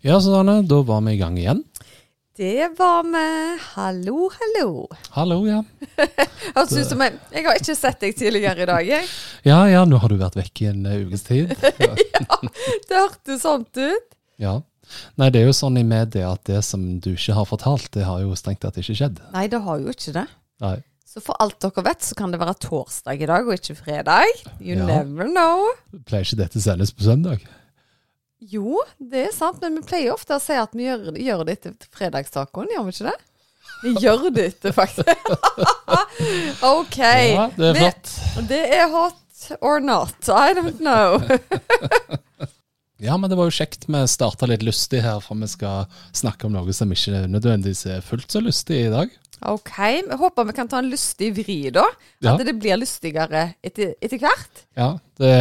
Ja, 0.00 0.20
Susanne, 0.20 0.62
da 0.64 0.80
var 0.86 1.00
vi 1.04 1.12
i 1.14 1.20
gang 1.20 1.36
igjen. 1.38 1.62
Det 2.40 2.70
var 2.78 3.02
vi. 3.04 3.24
Hallo, 3.74 4.30
hallo. 4.32 4.70
Hallo, 5.12 5.40
ja. 5.48 5.58
Høres 6.56 6.72
ut 6.72 6.88
som 6.88 7.02
jeg 7.04 7.18
Jeg 7.34 7.44
har 7.44 7.58
ikke 7.60 7.74
sett 7.76 8.00
deg 8.00 8.16
tidligere 8.16 8.64
i 8.64 8.68
dag, 8.70 8.86
jeg. 8.88 9.10
Ja, 9.50 9.58
ja, 9.68 9.82
nå 9.88 9.98
har 10.00 10.08
du 10.12 10.16
vært 10.20 10.38
vekk 10.40 10.62
i 10.64 10.70
en 10.70 10.86
uh, 10.88 10.96
ukes 11.04 11.26
tid. 11.28 11.52
Ja. 11.84 12.32
Det 12.88 12.96
hørtes 12.96 13.44
sånn 13.44 13.66
ut. 13.76 14.16
ja. 14.40 14.58
Nei, 15.20 15.28
det 15.30 15.38
er 15.38 15.44
jo 15.46 15.52
sånn 15.54 15.76
i 15.78 15.84
media 15.86 16.32
at 16.34 16.48
det 16.48 16.64
som 16.66 16.82
du 16.98 17.12
ikke 17.12 17.36
har 17.36 17.46
fortalt, 17.46 17.84
det 17.94 18.02
har 18.08 18.24
jo 18.24 18.32
strengt 18.34 18.64
tatt 18.64 18.80
ikke 18.80 18.96
skjedd. 18.98 19.20
Nei, 19.36 19.44
det 19.52 19.60
har 19.62 19.78
jo 19.78 19.92
ikke 19.92 20.14
det. 20.16 20.24
Nei. 20.64 20.72
Så 21.06 21.22
for 21.22 21.38
alt 21.44 21.60
dere 21.62 21.84
vet, 21.86 22.02
så 22.02 22.16
kan 22.18 22.32
det 22.34 22.40
være 22.40 22.56
torsdag 22.64 23.22
i 23.22 23.28
dag, 23.30 23.46
og 23.46 23.54
ikke 23.54 23.76
fredag. 23.78 24.26
You 24.58 24.74
Ja. 24.80 24.88
never 24.88 25.30
know. 25.30 25.62
Pleier 26.10 26.26
ikke 26.26 26.40
dette 26.42 26.58
sendes 26.64 26.90
på 26.90 27.06
søndag? 27.06 27.44
Jo, 28.40 28.80
det 28.96 29.26
er 29.28 29.34
sant, 29.36 29.60
men 29.60 29.76
vi 29.80 29.86
pleier 29.88 30.14
ofte 30.14 30.36
å 30.38 30.40
si 30.42 30.56
at 30.56 30.72
vi 30.76 30.86
gjør, 30.86 31.10
gjør 31.20 31.44
det 31.44 31.58
etter 31.58 31.90
fredagstacoen, 31.92 32.70
gjør 32.72 32.86
vi 32.86 32.94
ikke 32.94 33.10
det? 33.10 33.18
Vi 33.80 33.92
gjør 34.00 34.26
det 34.32 34.46
etter, 34.54 34.72
faktisk. 34.76 35.28
OK. 36.76 36.98
Ja, 37.00 37.50
det 37.56 37.68
er 37.68 37.78
flott. 37.78 38.14
Det 38.48 38.62
er 38.78 38.88
hot 38.92 39.44
or 39.60 39.80
not. 39.84 40.16
I 40.28 40.56
don't 40.56 40.80
know. 40.80 41.20
Ja, 43.00 43.14
men 43.16 43.30
det 43.32 43.36
var 43.38 43.48
jo 43.48 43.54
kjekt 43.56 43.86
vi 43.88 44.00
starta 44.12 44.44
litt 44.44 44.60
lystig 44.60 45.00
her, 45.00 45.22
for 45.24 45.38
vi 45.40 45.46
skal 45.48 45.86
snakke 46.12 46.44
om 46.44 46.52
noe 46.52 46.72
som 46.76 46.90
ikke 46.92 47.22
nødvendigvis 47.32 47.86
er 47.88 48.02
fullt 48.04 48.28
så 48.28 48.42
lystig 48.44 48.82
i 48.84 48.90
dag. 48.92 49.14
OK. 49.48 49.72
Jeg 49.78 50.18
håper 50.20 50.46
vi 50.50 50.54
kan 50.56 50.68
ta 50.68 50.80
en 50.82 50.90
lystig 50.92 51.30
vri, 51.38 51.58
da. 51.72 51.86
Ja. 52.20 52.34
At 52.34 52.44
det 52.44 52.56
blir 52.60 52.76
lystigere 52.80 53.46
etter, 53.64 53.94
etter 54.02 54.20
hvert. 54.20 54.64
Ja, 54.76 54.90
det, 55.20 55.32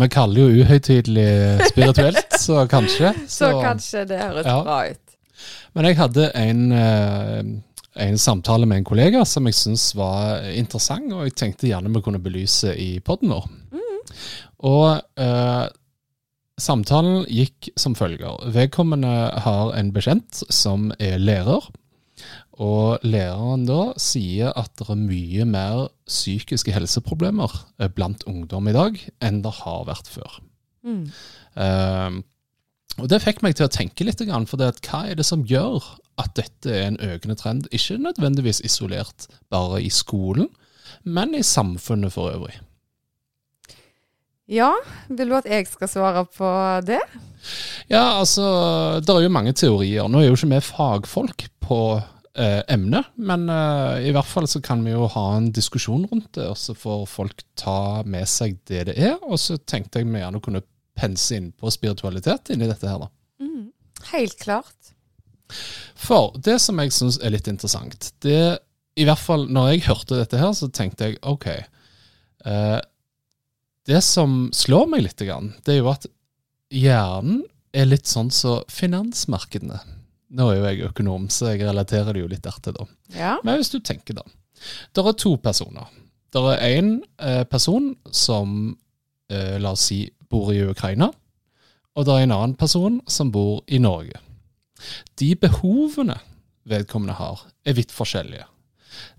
Vi 0.00 0.08
kaller 0.12 0.40
jo 0.40 0.64
uhøytidelig 0.64 1.28
spirituelt, 1.72 2.38
så 2.46 2.64
kanskje. 2.70 3.12
Så, 3.28 3.52
kanskje 3.60 4.06
det 4.08 4.20
høres 4.22 4.46
Ja. 4.48 4.60
bra 4.64 4.80
ut. 4.90 5.16
Men 5.76 5.90
jeg 5.90 5.98
hadde 6.00 6.30
en, 6.40 6.72
eh, 6.72 7.42
en 8.06 8.18
samtale 8.18 8.66
med 8.66 8.78
en 8.78 8.88
kollega 8.88 9.24
som 9.28 9.44
jeg 9.46 9.54
syntes 9.58 9.90
var 9.96 10.46
interessant, 10.56 11.12
og 11.12 11.26
jeg 11.26 11.36
tenkte 11.36 11.68
gjerne 11.68 11.92
vi 11.92 12.00
kunne 12.04 12.22
belyse 12.22 12.72
i 12.80 12.98
poden 13.04 13.34
vår. 13.34 13.50
Og 14.64 15.02
uh, 15.20 15.66
samtalen 16.58 17.26
gikk 17.28 17.68
som 17.76 17.94
følger. 17.94 18.40
Vedkommende 18.54 19.10
har 19.44 19.74
en 19.76 19.92
bekjent 19.92 20.40
som 20.48 20.88
er 20.98 21.18
lærer. 21.20 21.68
Og 22.62 23.02
læreren 23.04 23.66
da 23.68 23.90
sier 24.00 24.54
at 24.56 24.72
det 24.80 24.88
er 24.88 25.00
mye 25.00 25.44
mer 25.48 25.88
psykiske 26.08 26.72
helseproblemer 26.72 27.52
eh, 27.80 27.90
blant 27.92 28.24
ungdom 28.30 28.70
i 28.70 28.76
dag 28.76 28.96
enn 29.24 29.42
det 29.44 29.52
har 29.58 29.84
vært 29.90 30.08
før. 30.08 30.38
Mm. 30.86 31.04
Eh, 31.60 32.18
og 32.96 33.10
Det 33.12 33.20
fikk 33.20 33.42
meg 33.44 33.58
til 33.58 33.68
å 33.68 33.72
tenke 33.72 34.06
litt, 34.08 34.22
for 34.48 34.56
hva 34.56 35.02
er 35.04 35.18
det 35.18 35.26
som 35.28 35.44
gjør 35.44 35.84
at 36.22 36.32
dette 36.38 36.72
er 36.72 36.86
en 36.86 37.02
økende 37.04 37.36
trend? 37.36 37.68
Ikke 37.76 37.98
nødvendigvis 38.00 38.62
isolert 38.64 39.28
bare 39.52 39.82
i 39.84 39.90
skolen, 39.92 40.48
men 41.04 41.36
i 41.36 41.44
samfunnet 41.44 42.14
for 42.14 42.32
øvrig. 42.32 42.56
Ja, 44.48 44.70
vil 45.10 45.28
du 45.28 45.36
at 45.36 45.48
jeg 45.50 45.66
skal 45.66 45.90
svare 45.90 46.22
på 46.30 46.48
det? 46.86 47.02
Ja, 47.90 48.18
altså, 48.18 49.00
Det 49.02 49.10
er 49.10 49.26
jo 49.26 49.34
mange 49.34 49.52
teorier. 49.52 50.08
Nå 50.08 50.22
er 50.22 50.30
jo 50.30 50.38
ikke 50.38 50.54
vi 50.54 50.60
fagfolk 50.62 51.48
på 51.60 51.80
eh, 52.38 52.62
emne, 52.72 53.02
men 53.16 53.48
eh, 53.52 54.06
i 54.08 54.14
hvert 54.14 54.28
fall 54.28 54.46
så 54.50 54.60
kan 54.64 54.84
vi 54.84 54.94
jo 54.94 55.08
ha 55.12 55.26
en 55.36 55.50
diskusjon 55.54 56.06
rundt 56.10 56.32
det, 56.38 56.46
og 56.52 56.58
så 56.60 56.76
får 56.76 57.04
folk 57.10 57.44
ta 57.58 58.02
med 58.06 58.28
seg 58.30 58.58
det 58.68 58.86
det 58.90 58.96
er. 59.10 59.16
Og 59.24 59.40
så 59.42 59.58
tenkte 59.58 60.02
jeg 60.02 60.10
vi 60.10 60.22
gjerne 60.22 60.42
kunne 60.44 60.64
pense 60.96 61.34
inn 61.36 61.50
på 61.52 61.70
spiritualitet 61.72 62.54
inni 62.54 62.68
dette 62.70 62.88
her, 62.88 63.06
da. 63.06 63.10
Helt 64.12 64.38
klart. 64.38 64.92
For 65.96 66.34
det 66.42 66.58
som 66.62 66.78
jeg 66.82 66.94
syns 66.94 67.18
er 67.22 67.34
litt 67.34 67.48
interessant, 67.50 68.12
det 68.24 68.58
I 68.96 69.04
hvert 69.06 69.20
fall 69.20 69.46
når 69.52 69.74
jeg 69.74 69.86
hørte 69.90 70.20
dette 70.20 70.40
her, 70.40 70.52
så 70.56 70.70
tenkte 70.72 71.10
jeg 71.10 71.18
OK. 71.28 71.50
Eh, 72.46 72.78
det 73.86 74.00
som 74.02 74.46
slår 74.56 74.88
meg 74.90 75.04
litt, 75.04 75.20
det 75.20 75.74
er 75.74 75.82
jo 75.82 75.90
at 75.92 76.08
hjernen 76.72 77.44
er 77.76 77.86
litt 77.86 78.08
sånn 78.08 78.32
som 78.32 78.64
finansmarkedene. 78.72 79.78
Nå 80.34 80.48
er 80.50 80.58
jo 80.58 80.66
jeg 80.66 80.88
økonom, 80.88 81.28
så 81.30 81.52
jeg 81.52 81.66
relaterer 81.68 82.16
det 82.16 82.24
jo 82.24 82.30
litt 82.30 82.44
dertil, 82.46 82.74
da. 82.74 82.86
Ja. 83.14 83.36
Men 83.46 83.60
hvis 83.60 83.70
du 83.70 83.78
tenker, 83.78 84.18
da. 84.18 84.24
Det 84.94 85.04
er 85.04 85.18
to 85.20 85.36
personer. 85.38 85.86
Det 86.34 86.42
er 86.52 86.64
én 86.80 86.96
eh, 87.22 87.44
person 87.48 87.92
som, 88.10 88.76
eh, 89.30 89.56
la 89.62 89.76
oss 89.76 89.86
si, 89.92 90.02
bor 90.30 90.50
i 90.52 90.64
Ukraina. 90.66 91.12
Og 91.96 92.04
det 92.04 92.12
er 92.12 92.26
en 92.26 92.34
annen 92.34 92.56
person 92.58 92.98
som 93.08 93.30
bor 93.32 93.62
i 93.68 93.78
Norge. 93.78 94.18
De 95.16 95.30
behovene 95.38 96.18
vedkommende 96.68 97.16
har, 97.16 97.46
er 97.64 97.78
vidt 97.78 97.94
forskjellige. 97.94 98.44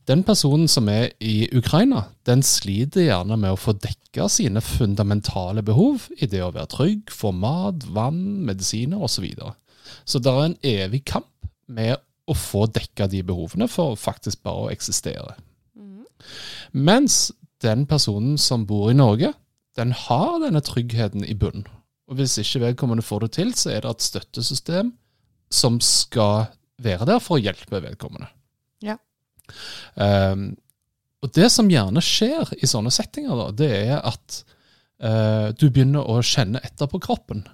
Den 0.08 0.24
personen 0.24 0.70
som 0.72 0.88
er 0.90 1.10
i 1.20 1.50
Ukraina, 1.56 2.06
den 2.28 2.44
sliter 2.46 3.08
gjerne 3.08 3.38
med 3.40 3.56
å 3.56 3.60
få 3.60 3.74
dekka 3.76 4.30
sine 4.32 4.62
fundamentale 4.64 5.64
behov 5.66 6.08
i 6.18 6.30
det 6.32 6.42
å 6.44 6.54
være 6.56 6.72
trygg, 6.72 7.12
få 7.12 7.34
mat, 7.36 7.84
vann, 7.94 8.46
medisiner 8.48 9.04
osv. 9.04 9.28
Så, 10.06 10.20
det 10.20 10.32
er 10.32 10.46
en 10.46 10.60
evig 10.66 11.04
kamp 11.10 11.32
med 11.68 11.98
å 12.28 12.36
få 12.36 12.66
dekka 12.72 13.08
de 13.12 13.22
behovene 13.24 13.70
for 13.72 13.96
faktisk 14.00 14.44
bare 14.44 14.68
å 14.68 14.72
eksistere. 14.74 15.38
Mens 16.72 17.30
den 17.64 17.86
personen 17.90 18.38
som 18.42 18.66
bor 18.68 18.92
i 18.92 18.98
Norge, 18.98 19.32
den 19.78 19.94
har 19.96 20.40
denne 20.42 20.62
tryggheten 20.66 21.26
i 21.26 21.36
bunnen. 21.38 21.68
Og 22.08 22.20
hvis 22.20 22.38
ikke 22.40 22.64
vedkommende 22.64 23.06
får 23.06 23.26
det 23.26 23.32
til, 23.38 23.52
så 23.56 23.72
er 23.74 23.84
det 23.84 23.92
et 23.92 24.06
støttesystem 24.06 24.94
som 25.54 25.80
skal 25.84 26.48
være 26.84 27.08
der 27.10 27.20
for 27.24 27.38
å 27.38 27.44
hjelpe 27.44 27.82
vedkommende. 27.84 28.30
Ja. 28.84 28.98
Um, 29.96 30.54
og 31.24 31.34
det 31.36 31.50
som 31.52 31.70
gjerne 31.72 32.04
skjer 32.04 32.54
i 32.60 32.70
sånne 32.70 32.94
settinger, 32.94 33.36
da, 33.40 33.48
det 33.58 33.72
er 33.90 34.00
at 34.00 34.42
uh, 35.04 35.50
du 35.58 35.68
begynner 35.68 36.08
å 36.08 36.20
kjenne 36.26 36.62
etter 36.64 36.90
på 36.92 37.02
kroppen 37.04 37.46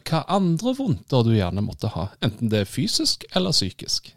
hva 0.00 0.22
andre 0.32 0.72
vondter 0.78 1.24
du 1.26 1.34
gjerne 1.36 1.64
måtte 1.64 1.90
ha, 1.92 2.08
enten 2.24 2.50
det 2.52 2.62
er 2.62 2.68
fysisk 2.70 3.26
eller 3.36 3.52
psykisk. 3.52 4.14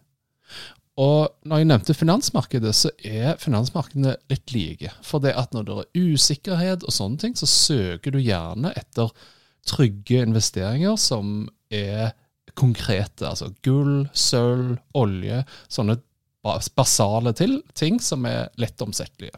Og 0.96 1.28
når 1.44 1.60
jeg 1.60 1.68
nevnte 1.68 1.94
finansmarkedet, 1.98 2.72
så 2.72 2.92
er 3.04 3.36
finansmarkedene 3.42 4.14
litt 4.32 4.54
like. 4.56 4.92
For 5.04 5.20
det 5.24 5.34
at 5.36 5.52
når 5.52 5.66
det 5.68 5.76
er 5.82 6.06
usikkerhet 6.14 6.86
og 6.88 6.96
sånne 6.96 7.20
ting, 7.20 7.36
så 7.36 7.50
søker 7.52 8.16
du 8.16 8.22
gjerne 8.24 8.72
etter 8.80 9.12
trygge 9.68 10.22
investeringer 10.24 10.96
som 11.02 11.50
er 11.74 12.14
konkrete. 12.56 13.28
Altså 13.28 13.52
gull, 13.66 14.06
sølv, 14.16 14.78
olje. 14.96 15.42
Sånne 15.68 15.98
basale 16.78 17.34
ting 17.36 18.00
som 18.00 18.24
er 18.30 18.48
lett 18.62 18.82
omsettelige. 18.86 19.36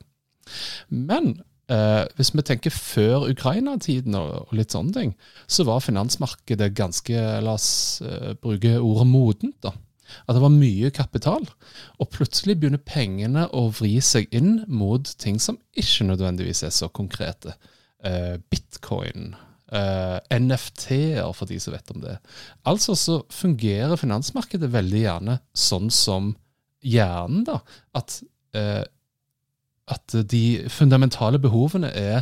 Men 0.93 1.39
eh, 1.71 2.03
hvis 2.17 2.33
vi 2.35 2.45
tenker 2.45 2.73
før 2.73 3.27
Ukraina-tiden 3.31 4.15
og, 4.19 4.47
og 4.47 4.55
litt 4.57 4.75
sånne 4.75 4.95
ting, 4.95 5.13
så 5.47 5.65
var 5.67 5.83
finansmarkedet 5.85 6.73
ganske, 6.77 7.25
la 7.43 7.57
oss 7.57 8.01
eh, 8.05 8.33
bruke 8.41 8.77
ordet 8.79 9.07
modent, 9.11 9.59
da. 9.65 9.73
At 10.23 10.37
det 10.37 10.43
var 10.43 10.53
mye 10.53 10.91
kapital. 10.95 11.43
Og 11.99 12.07
plutselig 12.13 12.55
begynner 12.59 12.79
pengene 12.79 13.43
å 13.51 13.65
vri 13.75 13.97
seg 14.03 14.31
inn 14.35 14.61
mot 14.71 15.09
ting 15.19 15.35
som 15.43 15.59
ikke 15.75 16.07
nødvendigvis 16.07 16.63
er 16.63 16.71
så 16.75 16.87
konkrete. 16.87 17.57
Eh, 18.05 18.37
Bitcoin, 18.49 19.35
Uh, 19.67 20.21
NFT-er, 20.31 21.25
for 21.35 21.43
de 21.49 21.57
som 21.59 21.73
vet 21.75 21.89
om 21.91 21.99
det. 21.99 22.13
Altså 22.63 22.93
så 22.95 23.17
fungerer 23.35 23.99
finansmarkedet 23.99 24.69
veldig 24.71 25.01
gjerne 25.01 25.33
sånn 25.51 25.89
som 25.91 26.29
hjernen, 26.87 27.43
da. 27.49 27.57
At, 27.97 28.21
eh, 28.55 28.85
at 29.87 30.15
de 30.31 30.67
fundamentale 30.69 31.39
behovene 31.39 31.87
er, 31.87 32.21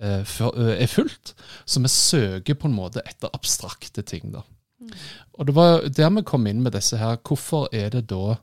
eh, 0.00 0.20
eh, 0.20 0.82
er 0.82 0.86
fulgt. 0.86 1.34
Så 1.66 1.80
vi 1.80 1.88
søker 1.88 2.54
på 2.54 2.68
en 2.68 2.76
måte 2.76 3.02
etter 3.06 3.32
abstrakte 3.32 4.02
ting, 4.02 4.32
da. 4.32 4.44
Og 5.32 5.46
det 5.46 5.54
var 5.54 5.88
der 5.88 6.10
vi 6.10 6.22
kom 6.22 6.46
inn 6.46 6.62
med 6.62 6.76
disse 6.76 6.96
her. 7.00 7.16
Hvorfor 7.16 7.68
er 7.72 7.90
det 7.90 8.08
da 8.10 8.36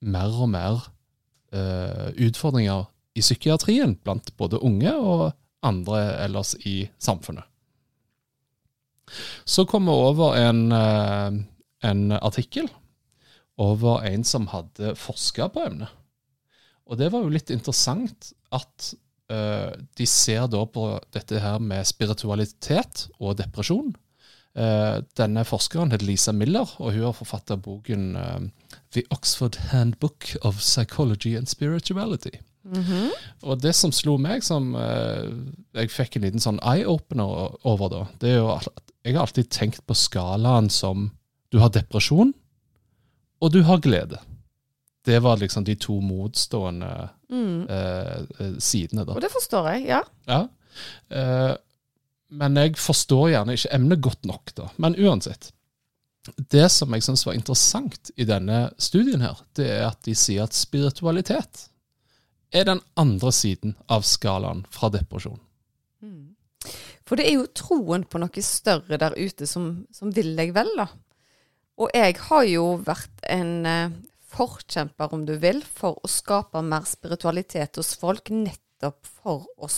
mer 0.00 0.34
og 0.36 0.50
mer 0.52 0.92
uh, 1.52 2.12
utfordringer 2.12 2.84
i 3.16 3.20
psykiatrien 3.24 3.96
blant 4.04 4.36
både 4.36 4.60
unge 4.62 4.92
og 4.94 5.32
andre 5.62 6.24
ellers 6.24 6.54
i 6.68 6.88
samfunnet? 6.98 7.44
Så 9.48 9.64
kom 9.64 9.88
vi 9.88 9.96
over 9.96 10.36
en, 10.36 10.72
uh, 10.72 11.32
en 11.82 12.12
artikkel 12.12 12.68
over 13.58 14.04
en 14.06 14.24
som 14.24 14.46
hadde 14.52 14.94
forska 14.96 15.48
på 15.48 15.64
emnet. 15.66 15.97
Og 16.88 16.98
det 17.00 17.10
var 17.12 17.24
jo 17.24 17.32
litt 17.32 17.52
interessant 17.52 18.32
at 18.54 18.90
uh, 19.32 19.72
de 19.76 20.08
ser 20.08 20.48
da 20.50 20.64
på 20.64 20.90
dette 21.14 21.40
her 21.42 21.60
med 21.60 21.86
spiritualitet 21.88 23.08
og 23.20 23.38
depresjon. 23.42 23.92
Uh, 24.58 25.04
denne 25.20 25.44
forskeren 25.46 25.92
heter 25.92 26.08
Lisa 26.08 26.32
Miller, 26.34 26.70
og 26.80 26.94
hun 26.96 27.04
har 27.10 27.16
forfatta 27.16 27.58
boken 27.60 28.10
uh, 28.16 28.74
The 28.96 29.04
Oxford 29.14 29.60
Handbook 29.70 30.32
of 30.42 30.62
Psychology 30.64 31.36
and 31.38 31.50
Spirituality. 31.50 32.38
Og 33.48 33.60
det 33.62 33.74
som 33.76 33.92
slo 33.94 34.18
meg, 34.20 34.42
som 34.44 34.74
jeg 34.76 35.88
fikk 35.88 36.18
en 36.18 36.24
liten 36.26 36.42
sånn 36.42 36.58
eye-opener 36.60 37.54
over 37.64 37.88
da, 37.88 38.00
det 38.20 38.34
er 38.34 38.42
jo 38.42 38.50
at 38.58 38.68
jeg 39.06 39.14
har 39.16 39.24
alltid 39.24 39.48
tenkt 39.54 39.80
på 39.88 39.96
skalaen 39.96 40.68
som 40.68 41.06
du 41.48 41.62
har 41.62 41.72
depresjon, 41.72 42.34
og 43.40 43.54
du 43.54 43.62
har 43.64 43.80
glede. 43.80 44.18
Det 45.08 45.22
var 45.24 45.40
liksom 45.40 45.64
de 45.64 45.76
to 45.80 45.94
motstående 46.04 46.90
mm. 47.32 47.62
eh, 47.72 48.50
sidene, 48.60 49.06
da. 49.08 49.16
Og 49.16 49.24
det 49.24 49.30
forstår 49.32 49.70
jeg, 49.72 49.86
ja. 49.88 50.02
Ja. 50.28 50.42
Eh, 51.08 51.54
men 52.38 52.60
jeg 52.60 52.76
forstår 52.76 53.30
gjerne 53.32 53.56
ikke 53.56 53.72
emnet 53.78 54.02
godt 54.04 54.28
nok, 54.28 54.52
da. 54.58 54.68
Men 54.76 54.98
uansett. 55.00 55.48
Det 56.36 56.66
som 56.68 56.92
jeg 56.92 57.06
syns 57.06 57.24
var 57.24 57.38
interessant 57.38 58.12
i 58.20 58.28
denne 58.28 58.66
studien 58.76 59.24
her, 59.24 59.40
det 59.56 59.70
er 59.78 59.86
at 59.88 60.02
de 60.04 60.12
sier 60.18 60.44
at 60.44 60.56
spiritualitet 60.56 61.68
er 62.52 62.68
den 62.68 62.84
andre 63.00 63.32
siden 63.32 63.78
av 63.88 64.04
skalaen 64.04 64.66
fra 64.72 64.92
depresjon. 64.92 65.40
For 67.08 67.16
det 67.16 67.30
er 67.30 67.38
jo 67.38 67.48
troen 67.56 68.04
på 68.04 68.20
noe 68.20 68.44
større 68.44 69.00
der 69.00 69.16
ute 69.16 69.48
som, 69.48 69.86
som 69.94 70.12
vil 70.12 70.34
deg 70.36 70.52
vel, 70.56 70.68
da. 70.76 70.90
Og 71.78 71.94
jeg 71.94 72.18
har 72.26 72.44
jo 72.50 72.66
vært 72.84 73.24
en 73.30 73.52
eh, 73.70 73.96
forkjemper, 74.28 75.12
om 75.14 75.24
du 75.26 75.34
vil, 75.40 75.62
for 75.64 75.98
å 76.04 76.10
skape 76.10 76.62
mer 76.64 76.86
spiritualitet 76.88 77.80
hos 77.80 77.94
folk, 77.98 78.30
nettopp 78.30 79.06
for 79.06 79.46
å 79.56 79.68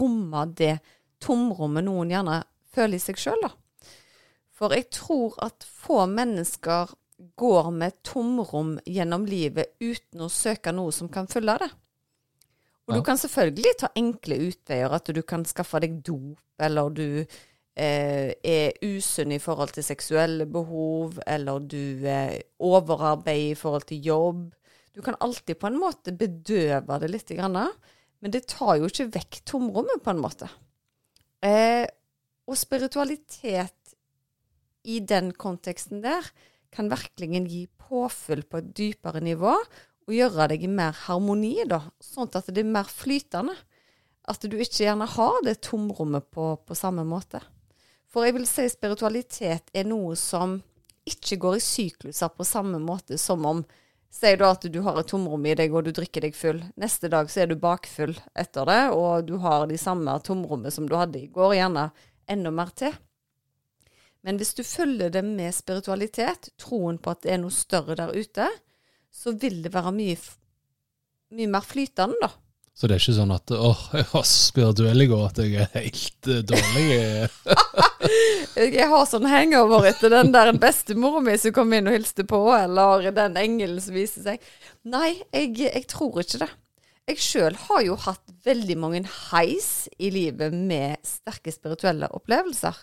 romme 0.00 0.46
det 0.58 0.78
tomrommet 1.22 1.86
noen 1.86 2.10
gjerne 2.12 2.40
føler 2.74 2.98
i 2.98 3.02
seg 3.02 3.20
sjøl, 3.20 3.38
da. 3.42 3.52
For 4.54 4.74
jeg 4.74 4.90
tror 4.94 5.38
at 5.42 5.66
få 5.66 6.04
mennesker 6.10 6.92
går 7.38 7.70
med 7.74 7.96
tomrom 8.06 8.76
gjennom 8.86 9.24
livet 9.26 9.74
uten 9.80 10.26
å 10.26 10.30
søke 10.30 10.74
noe 10.74 10.92
som 10.94 11.08
kan 11.08 11.26
fylle 11.30 11.56
det. 11.62 11.70
Og 12.86 12.94
Ja. 12.94 12.98
du 12.98 13.02
kan 13.02 13.16
selvfølgelig 13.16 13.78
ta 13.78 13.88
enkle 13.96 14.36
utveier, 14.50 14.92
at 14.92 15.04
du 15.06 15.22
kan 15.22 15.44
skaffe 15.44 15.80
deg 15.80 16.02
dop, 16.02 16.38
eller 16.58 16.90
du 16.90 17.26
er 17.74 18.76
usunn 18.86 19.34
i 19.34 19.40
forhold 19.42 19.74
til 19.74 19.86
seksuelle 19.86 20.46
behov, 20.46 21.18
eller 21.26 21.58
du 21.58 22.06
eh, 22.06 22.38
overarbeider 22.62 23.54
i 23.54 23.58
forhold 23.58 23.88
til 23.88 24.04
jobb. 24.06 24.44
Du 24.94 25.02
kan 25.02 25.18
alltid 25.20 25.58
på 25.58 25.66
en 25.66 25.80
måte 25.80 26.14
bedøve 26.14 27.00
det 27.02 27.10
litt, 27.10 27.32
men 27.34 28.30
det 28.30 28.46
tar 28.46 28.78
jo 28.78 28.86
ikke 28.86 29.10
vekk 29.16 29.40
tomrommet, 29.44 30.02
på 30.04 30.14
en 30.14 30.22
måte. 30.22 30.48
Eh, 31.42 31.86
og 32.46 32.56
spiritualitet 32.56 33.96
i 34.84 35.00
den 35.00 35.32
konteksten 35.32 36.02
der 36.04 36.26
kan 36.74 36.90
virkelig 36.92 37.42
gi 37.48 37.66
påfyll 37.78 38.44
på 38.46 38.60
et 38.60 38.70
dypere 38.76 39.20
nivå, 39.24 39.54
og 40.04 40.12
gjøre 40.12 40.50
deg 40.52 40.66
i 40.66 40.70
mer 40.70 40.96
harmoni, 41.06 41.56
da, 41.68 41.80
sånn 42.02 42.28
at 42.36 42.50
det 42.52 42.60
er 42.60 42.68
mer 42.68 42.88
flytende. 42.90 43.54
At 44.28 44.44
du 44.44 44.56
ikke 44.56 44.84
gjerne 44.86 45.08
har 45.08 45.40
det 45.44 45.58
tomrommet 45.64 46.30
på, 46.32 46.54
på 46.60 46.76
samme 46.76 47.04
måte. 47.08 47.40
For 48.14 48.22
jeg 48.22 48.36
vil 48.36 48.46
si 48.46 48.68
spiritualitet 48.70 49.72
er 49.74 49.88
noe 49.90 50.14
som 50.14 50.60
ikke 51.04 51.40
går 51.42 51.56
i 51.58 51.64
sykluser 51.64 52.30
på 52.30 52.46
samme 52.46 52.78
måte 52.78 53.18
som 53.18 53.42
om 53.50 53.64
Sier 54.14 54.38
du 54.38 54.44
at 54.46 54.62
du 54.70 54.76
har 54.86 55.00
et 55.00 55.08
tomrom 55.10 55.42
i 55.42 55.56
deg, 55.58 55.72
og 55.74 55.88
du 55.88 55.90
drikker 55.90 56.22
deg 56.22 56.36
full. 56.38 56.60
Neste 56.78 57.08
dag 57.10 57.26
så 57.32 57.40
er 57.42 57.48
du 57.50 57.56
bakfull 57.58 58.12
etter 58.38 58.68
det, 58.68 58.82
og 58.94 59.24
du 59.26 59.32
har 59.42 59.64
de 59.66 59.74
samme 59.74 60.12
tomrommet 60.22 60.70
som 60.70 60.86
du 60.86 60.94
hadde 60.94 61.18
i 61.18 61.26
går, 61.34 61.56
gjerne 61.58 61.88
enda 62.30 62.52
mer 62.54 62.70
til. 62.78 62.94
Men 64.22 64.38
hvis 64.38 64.54
du 64.54 64.62
følger 64.62 65.10
det 65.10 65.24
med 65.26 65.50
spiritualitet, 65.50 66.52
troen 66.62 67.00
på 67.02 67.10
at 67.10 67.24
det 67.26 67.34
er 67.34 67.42
noe 67.42 67.58
større 67.58 67.98
der 67.98 68.14
ute, 68.14 68.46
så 69.10 69.34
vil 69.34 69.64
det 69.66 69.74
være 69.74 69.90
mye, 69.98 70.14
mye 71.34 71.50
mer 71.50 71.66
flytende, 71.66 72.22
da. 72.22 72.30
Så 72.74 72.88
det 72.90 72.96
er 72.96 73.02
ikke 73.04 73.16
sånn 73.20 73.34
at 73.34 73.52
åh, 73.54 73.82
jeg 73.94 74.06
var 74.10 74.24
spirituell 74.26 75.04
i 75.04 75.06
går 75.10 75.24
at 75.28 75.40
jeg 75.44 75.60
er 75.62 75.70
helt 75.76 76.30
uh, 76.30 76.40
dårlig. 76.42 76.88
Jeg 78.54 78.86
har 78.86 79.06
sånn 79.08 79.24
hangover 79.26 79.86
etter 79.88 80.12
den 80.12 80.28
der 80.34 80.52
bestemora 80.60 81.22
mi 81.24 81.32
som 81.40 81.54
kom 81.56 81.72
inn 81.74 81.88
og 81.90 81.96
hilste 81.96 82.22
på, 82.28 82.38
eller 82.54 83.08
den 83.16 83.38
engelen 83.40 83.80
som 83.82 83.96
viser 83.96 84.22
seg. 84.26 84.44
Nei, 84.86 85.16
jeg, 85.32 85.56
jeg 85.64 85.86
tror 85.90 86.20
ikke 86.22 86.44
det. 86.44 86.50
Jeg 87.10 87.20
sjøl 87.20 87.56
har 87.66 87.82
jo 87.84 87.96
hatt 88.00 88.34
veldig 88.46 88.76
mange 88.80 89.02
heis 89.32 89.88
i 89.98 90.12
livet 90.14 90.54
med 90.54 91.02
sterke 91.04 91.52
spirituelle 91.52 92.08
opplevelser. 92.16 92.78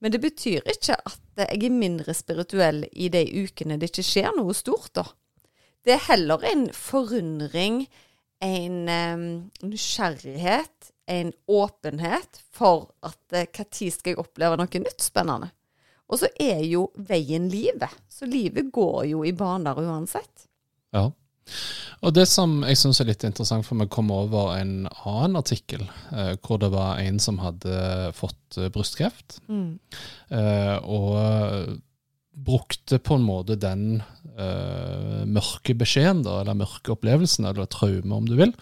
Men 0.00 0.12
det 0.12 0.20
betyr 0.22 0.64
ikke 0.68 0.96
at 0.96 1.42
jeg 1.42 1.60
er 1.66 1.74
mindre 1.74 2.14
spirituell 2.16 2.84
i 2.92 3.10
de 3.12 3.24
ukene 3.42 3.76
det 3.80 3.90
ikke 3.90 4.06
skjer 4.06 4.36
noe 4.36 4.54
stort, 4.56 4.92
da. 4.96 5.06
Det 5.84 5.96
er 5.96 6.06
heller 6.08 6.44
en 6.48 6.66
forundring, 6.74 7.84
en 8.44 8.88
um, 8.88 9.26
nysgjerrighet, 9.64 10.90
en 11.06 11.32
åpenhet 11.46 12.40
for 12.52 12.90
at 13.06 13.36
eh, 13.36 13.46
hva 13.46 13.66
tid 13.70 13.94
skal 13.94 14.12
jeg 14.12 14.22
oppleve 14.22 14.58
noe 14.58 14.82
nytt 14.82 15.04
spennende. 15.04 15.52
Og 16.06 16.20
så 16.22 16.30
er 16.38 16.62
jo 16.66 16.88
veien 17.08 17.48
livet. 17.50 17.90
Så 18.10 18.26
livet 18.30 18.70
går 18.74 19.06
jo 19.10 19.22
i 19.26 19.34
baner 19.34 19.78
uansett. 19.82 20.46
Ja. 20.94 21.08
Og 22.04 22.12
det 22.14 22.26
som 22.28 22.60
jeg 22.66 22.78
syns 22.78 23.00
er 23.00 23.08
litt 23.08 23.24
interessant, 23.26 23.66
for 23.66 23.78
vi 23.80 23.88
kom 23.90 24.10
over 24.14 24.52
en 24.58 24.86
annen 24.86 25.38
artikkel 25.38 25.86
eh, 26.12 26.34
hvor 26.44 26.60
det 26.62 26.70
var 26.74 27.00
en 27.02 27.18
som 27.22 27.40
hadde 27.42 28.12
fått 28.18 28.58
eh, 28.58 28.70
brystkreft, 28.74 29.38
eh, 29.48 30.76
og 30.82 31.08
eh, 31.22 31.76
brukte 32.36 32.98
på 33.00 33.16
en 33.16 33.24
måte 33.24 33.56
den 33.56 34.02
uh, 34.36 35.24
mørke 35.24 35.76
beskjeden, 35.78 36.22
da, 36.26 36.42
eller 36.42 36.58
mørke 36.58 36.92
opplevelsen, 36.92 37.48
eller 37.48 37.68
traume 37.72 38.18
om 38.18 38.28
du 38.28 38.36
vil, 38.38 38.52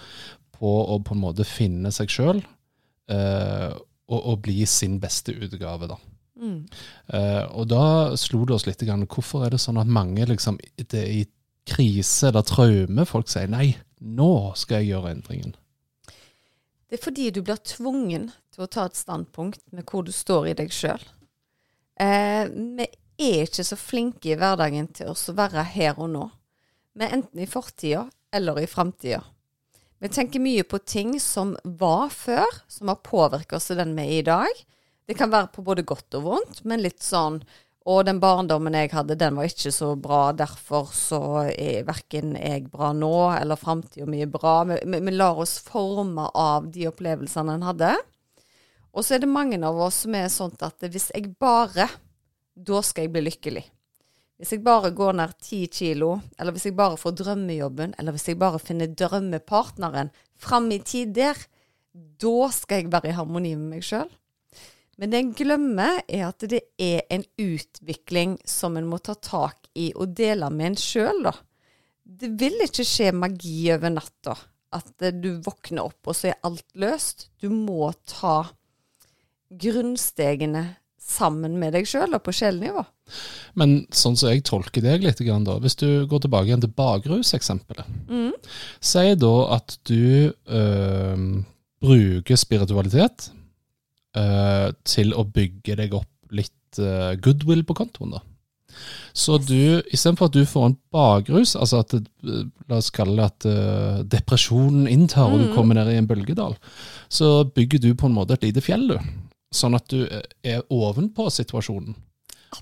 på 0.54 0.74
å 0.94 1.00
på 1.02 1.16
en 1.16 1.24
måte 1.24 1.46
finne 1.48 1.90
seg 1.94 2.12
sjøl 2.14 2.38
uh, 3.10 3.72
og, 3.74 4.20
og 4.20 4.42
bli 4.46 4.62
sin 4.70 5.00
beste 5.02 5.34
utgave, 5.34 5.90
da. 5.90 5.98
Eh, 7.14 7.44
og 7.54 7.68
da 7.70 8.16
slo 8.20 8.44
det 8.48 8.56
oss 8.56 8.66
litt 8.68 8.82
grann, 8.84 9.06
hvorfor 9.10 9.46
er 9.46 9.54
det 9.54 9.62
sånn 9.62 9.80
at 9.80 9.90
mange 9.90 10.26
liksom, 10.28 10.58
det 10.76 11.00
er 11.00 11.12
i 11.12 11.24
krise 11.68 12.28
eller 12.28 12.44
traume 12.44 13.06
folk 13.08 13.30
sier 13.32 13.48
nei, 13.48 13.72
nå 14.04 14.52
skal 14.58 14.82
jeg 14.82 14.92
gjøre 14.92 15.14
endringen. 15.14 15.54
Det 16.90 16.98
er 16.98 17.04
fordi 17.04 17.30
du 17.34 17.40
blir 17.42 17.62
tvungen 17.64 18.28
til 18.54 18.66
å 18.66 18.70
ta 18.70 18.86
et 18.88 18.98
standpunkt 18.98 19.62
med 19.74 19.88
hvor 19.88 20.04
du 20.04 20.12
står 20.14 20.50
i 20.52 20.58
deg 20.58 20.74
sjøl. 20.74 21.00
Eh, 22.02 22.44
vi 22.50 22.88
er 23.18 23.44
ikke 23.44 23.64
så 23.66 23.78
flinke 23.78 24.32
i 24.32 24.38
hverdagen 24.38 24.88
til 24.96 25.12
å 25.12 25.36
være 25.36 25.64
her 25.74 25.98
og 25.98 26.10
nå. 26.12 26.24
Vi 26.94 27.06
er 27.06 27.16
enten 27.16 27.42
i 27.42 27.48
fortida 27.50 28.06
eller 28.34 28.60
i 28.62 28.68
framtida. 28.70 29.22
Vi 30.02 30.10
tenker 30.12 30.42
mye 30.42 30.64
på 30.68 30.78
ting 30.84 31.16
som 31.22 31.54
var 31.64 32.10
før, 32.12 32.48
som 32.68 32.90
har 32.90 33.02
påvirket 33.06 33.56
oss 33.56 33.70
til 33.70 33.78
den 33.80 33.94
vi 33.96 34.04
er 34.04 34.16
i 34.18 34.26
dag. 34.26 34.64
Det 35.08 35.16
kan 35.18 35.32
være 35.32 35.52
på 35.54 35.64
både 35.64 35.84
godt 35.86 36.16
og 36.18 36.26
vondt, 36.26 36.64
men 36.68 36.82
litt 36.84 37.02
sånn 37.04 37.42
og 37.84 38.06
den 38.08 38.16
barndommen 38.16 38.72
jeg 38.78 38.94
hadde, 38.94 39.16
den 39.20 39.36
var 39.36 39.48
ikke 39.50 39.70
så 39.74 39.90
bra, 40.00 40.30
derfor 40.32 40.88
så 40.96 41.20
er 41.52 41.84
verken 41.84 42.32
jeg 42.38 42.70
bra 42.72 42.94
nå 42.96 43.12
eller 43.34 43.60
framtida 43.60 44.08
mi 44.08 44.22
bra. 44.24 44.62
Vi, 44.70 44.78
vi, 44.88 45.00
vi 45.04 45.12
lar 45.12 45.40
oss 45.42 45.58
forme 45.66 46.30
av 46.32 46.70
de 46.72 46.86
opplevelsene 46.88 47.58
en 47.58 47.66
hadde. 47.68 47.90
Og 48.94 49.04
så 49.04 49.16
er 49.16 49.24
det 49.24 49.28
mange 49.28 49.58
av 49.60 49.82
oss 49.84 50.00
som 50.06 50.16
er 50.16 50.32
sånn 50.32 50.54
at 50.64 50.86
hvis 50.86 51.10
jeg 51.12 51.34
bare, 51.36 51.90
da 52.54 52.82
skal 52.86 53.06
jeg 53.06 53.14
bli 53.14 53.24
lykkelig. 53.26 53.64
Hvis 54.38 54.56
jeg 54.56 54.64
bare 54.66 54.90
går 54.94 55.14
ned 55.14 55.34
ti 55.42 55.60
kilo, 55.70 56.16
eller 56.38 56.54
hvis 56.54 56.66
jeg 56.66 56.76
bare 56.78 56.98
får 56.98 57.14
drømmejobben, 57.20 57.94
eller 57.98 58.14
hvis 58.14 58.28
jeg 58.28 58.38
bare 58.38 58.58
finner 58.62 58.90
drømmepartneren 58.90 60.10
fram 60.34 60.70
i 60.74 60.80
tid 60.82 61.14
der, 61.14 61.38
da 61.94 62.50
skal 62.50 62.82
jeg 62.82 62.92
være 62.92 63.12
i 63.12 63.16
harmoni 63.16 63.54
med 63.54 63.76
meg 63.76 63.86
sjøl. 63.86 64.10
Men 64.98 65.10
det 65.10 65.20
en 65.20 65.32
glemmer, 65.38 66.00
er 66.06 66.28
at 66.28 66.46
det 66.50 66.62
er 66.82 67.02
en 67.14 67.24
utvikling 67.40 68.36
som 68.46 68.78
en 68.78 68.88
må 68.90 69.00
ta 69.02 69.14
tak 69.14 69.70
i 69.74 69.90
og 69.94 70.14
dele 70.18 70.50
med 70.54 70.72
en 70.72 70.80
sjøl, 70.82 71.22
da. 71.26 71.34
Det 72.04 72.34
vil 72.38 72.60
ikke 72.66 72.84
skje 72.86 73.14
magi 73.16 73.56
over 73.74 73.94
natta. 73.94 74.36
At 74.74 75.02
eh, 75.02 75.14
du 75.14 75.38
våkner 75.42 75.86
opp, 75.86 76.02
og 76.10 76.18
så 76.18 76.30
er 76.30 76.40
alt 76.46 76.66
løst. 76.78 77.28
Du 77.40 77.48
må 77.54 77.92
ta 78.10 78.42
grunnstegene 79.54 80.64
sammen 81.04 81.58
med 81.60 81.74
deg 81.76 81.86
sjøl, 81.88 82.16
på 82.24 82.32
sjelnivå. 82.34 82.84
Men 83.60 83.82
sånn 83.94 84.16
som 84.16 84.32
jeg 84.32 84.44
tolker 84.48 84.84
deg 84.84 85.04
litt, 85.04 85.20
da, 85.20 85.58
hvis 85.60 85.76
du 85.80 86.06
går 86.10 86.24
tilbake 86.24 86.48
igjen 86.48 86.64
til 86.64 86.72
bakruseksempelet 86.74 87.90
mm. 88.08 88.30
si 88.80 89.06
da 89.20 89.34
at 89.58 89.76
du 89.84 90.32
øh, 90.32 91.24
bruker 91.84 92.40
spiritualitet 92.40 93.28
øh, 94.16 94.70
til 94.88 95.12
å 95.12 95.26
bygge 95.28 95.76
deg 95.82 95.98
opp 96.00 96.10
litt 96.34 96.80
eh, 96.80 97.12
goodwill 97.22 97.66
på 97.68 97.76
kontoen. 97.76 98.16
da. 98.16 98.24
Så 99.14 99.36
du, 99.38 99.82
istedenfor 99.94 100.26
at 100.30 100.34
du 100.34 100.42
får 100.48 100.66
en 100.66 100.78
bakrus, 100.94 101.54
altså 101.54 101.84
at 101.84 101.94
la 102.24 102.80
oss 102.80 102.90
kalle 102.94 103.14
det 103.20 103.26
at 103.28 103.46
uh, 103.46 104.00
depresjonen 104.10 104.88
inntar 104.90 105.30
og 105.30 105.38
du 105.38 105.44
Mm. 105.44 105.54
kommer 105.54 105.78
ned 105.78 105.92
i 105.92 105.98
en 106.00 106.08
bølgedal, 106.10 106.56
så 107.08 107.44
bygger 107.44 107.78
du 107.78 107.94
på 107.94 108.08
en 108.08 108.16
måte 108.16 108.34
et 108.34 108.48
lite 108.48 108.64
fjell, 108.64 108.88
du. 108.88 108.98
Sånn 109.54 109.76
at 109.78 109.86
du 109.92 110.02
er 110.04 110.64
ovenpå 110.72 111.28
situasjonen. 111.30 111.94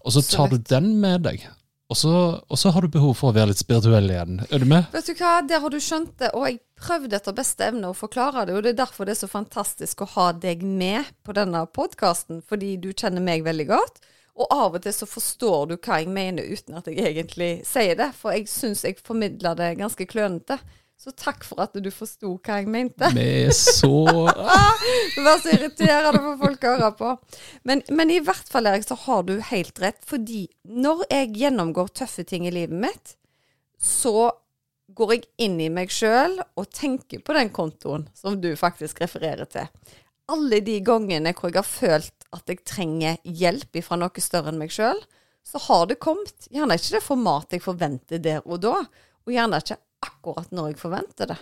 Og 0.02 0.14
så 0.14 0.22
tar 0.24 0.52
du 0.52 0.58
den 0.60 0.94
med 1.00 1.24
deg. 1.26 1.44
Og 1.92 1.96
så, 1.98 2.12
og 2.48 2.56
så 2.56 2.70
har 2.72 2.80
du 2.80 2.88
behov 2.88 3.18
for 3.18 3.28
å 3.28 3.36
være 3.36 3.50
litt 3.50 3.60
spirituell 3.60 4.08
igjen. 4.08 4.38
Er 4.48 4.62
du 4.62 4.68
med? 4.70 4.86
Vet 4.94 5.10
du 5.10 5.18
hva, 5.18 5.34
der 5.44 5.60
har 5.60 5.72
du 5.72 5.76
skjønt 5.82 6.14
det, 6.22 6.30
og 6.32 6.46
jeg 6.48 6.62
prøvde 6.80 7.18
etter 7.18 7.36
beste 7.36 7.66
evne 7.68 7.90
å 7.90 7.96
forklare 7.96 8.46
det, 8.48 8.54
og 8.56 8.64
det 8.64 8.72
er 8.72 8.78
derfor 8.78 9.04
det 9.04 9.12
er 9.12 9.20
så 9.20 9.28
fantastisk 9.28 10.00
å 10.00 10.08
ha 10.14 10.30
deg 10.32 10.64
med 10.64 11.10
på 11.26 11.36
denne 11.36 11.66
podkasten, 11.68 12.40
fordi 12.48 12.78
du 12.80 12.94
kjenner 12.94 13.24
meg 13.24 13.44
veldig 13.44 13.68
godt. 13.68 14.00
Og 14.40 14.48
av 14.48 14.78
og 14.78 14.80
til 14.86 14.94
så 14.96 15.08
forstår 15.08 15.66
du 15.68 15.74
hva 15.76 16.00
jeg 16.00 16.08
mener 16.08 16.48
uten 16.48 16.78
at 16.78 16.88
jeg 16.88 17.04
egentlig 17.10 17.50
sier 17.68 17.98
det, 17.98 18.08
for 18.16 18.32
jeg 18.32 18.48
syns 18.48 18.86
jeg 18.86 18.96
formidler 19.04 19.58
det 19.58 19.74
ganske 19.82 20.08
klønete. 20.08 20.56
Så 21.02 21.10
takk 21.18 21.42
for 21.42 21.58
at 21.64 21.72
du 21.74 21.88
forsto 21.90 22.36
hva 22.46 22.60
jeg 22.60 22.68
mente. 22.70 23.08
Vi 23.10 23.24
er 23.48 23.56
så 23.56 23.88
Det 25.16 25.24
var 25.24 25.40
så 25.42 25.50
irriterende 25.56 26.20
for 26.20 26.36
folk 26.44 26.62
å 26.62 26.74
høre 26.76 26.90
på. 27.00 27.14
Men, 27.66 27.82
men 27.90 28.12
i 28.14 28.20
hvert 28.22 28.46
fall, 28.52 28.68
Erik, 28.70 28.86
så 28.86 28.94
har 29.08 29.26
du 29.26 29.32
helt 29.48 29.82
rett. 29.82 29.98
Fordi 30.06 30.44
når 30.62 31.02
jeg 31.08 31.32
gjennomgår 31.42 31.90
tøffe 31.98 32.22
ting 32.28 32.46
i 32.46 32.54
livet 32.54 32.78
mitt, 32.86 33.16
så 33.82 34.30
går 34.94 35.14
jeg 35.16 35.26
inn 35.48 35.58
i 35.64 35.70
meg 35.74 35.90
sjøl 35.90 36.38
og 36.38 36.70
tenker 36.70 37.22
på 37.26 37.34
den 37.34 37.50
kontoen 37.54 38.06
som 38.14 38.38
du 38.38 38.52
faktisk 38.58 39.02
refererer 39.02 39.50
til. 39.50 39.66
Alle 40.30 40.62
de 40.62 40.78
gangene 40.86 41.34
hvor 41.34 41.50
jeg 41.50 41.58
har 41.58 41.66
følt 41.66 42.28
at 42.32 42.46
jeg 42.46 42.62
trenger 42.68 43.18
hjelp 43.26 43.82
fra 43.82 43.98
noe 43.98 44.22
større 44.22 44.52
enn 44.52 44.62
meg 44.62 44.70
sjøl, 44.70 45.02
så 45.42 45.58
har 45.66 45.88
det 45.90 45.98
kommet. 45.98 46.46
Gjerne 46.54 46.78
ikke 46.78 47.00
det 47.00 47.06
formatet 47.10 47.58
jeg 47.58 47.66
forventer 47.66 48.22
der 48.22 48.44
og 48.46 48.62
da, 48.62 48.84
og 49.26 49.34
gjerne 49.34 49.58
ikke 49.58 49.82
akkurat 50.04 50.52
når 50.54 50.72
jeg 50.72 50.82
forventer 50.82 51.32
det. 51.32 51.38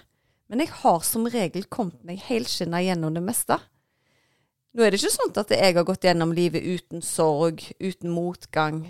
Men 0.51 0.65
jeg 0.65 0.73
har 0.81 1.03
som 1.07 1.29
regel 1.31 1.67
kommet 1.71 2.01
meg 2.07 2.23
helskinna 2.27 2.81
gjennom 2.83 3.15
det 3.15 3.23
meste. 3.23 3.59
Nå 4.75 4.83
er 4.83 4.93
det 4.93 5.01
ikke 5.01 5.15
sånn 5.15 5.37
at 5.39 5.53
jeg 5.55 5.77
har 5.77 5.87
gått 5.87 6.07
gjennom 6.07 6.33
livet 6.35 6.63
uten 6.63 7.03
sorg, 7.03 7.63
uten 7.83 8.11
motgang 8.15 8.83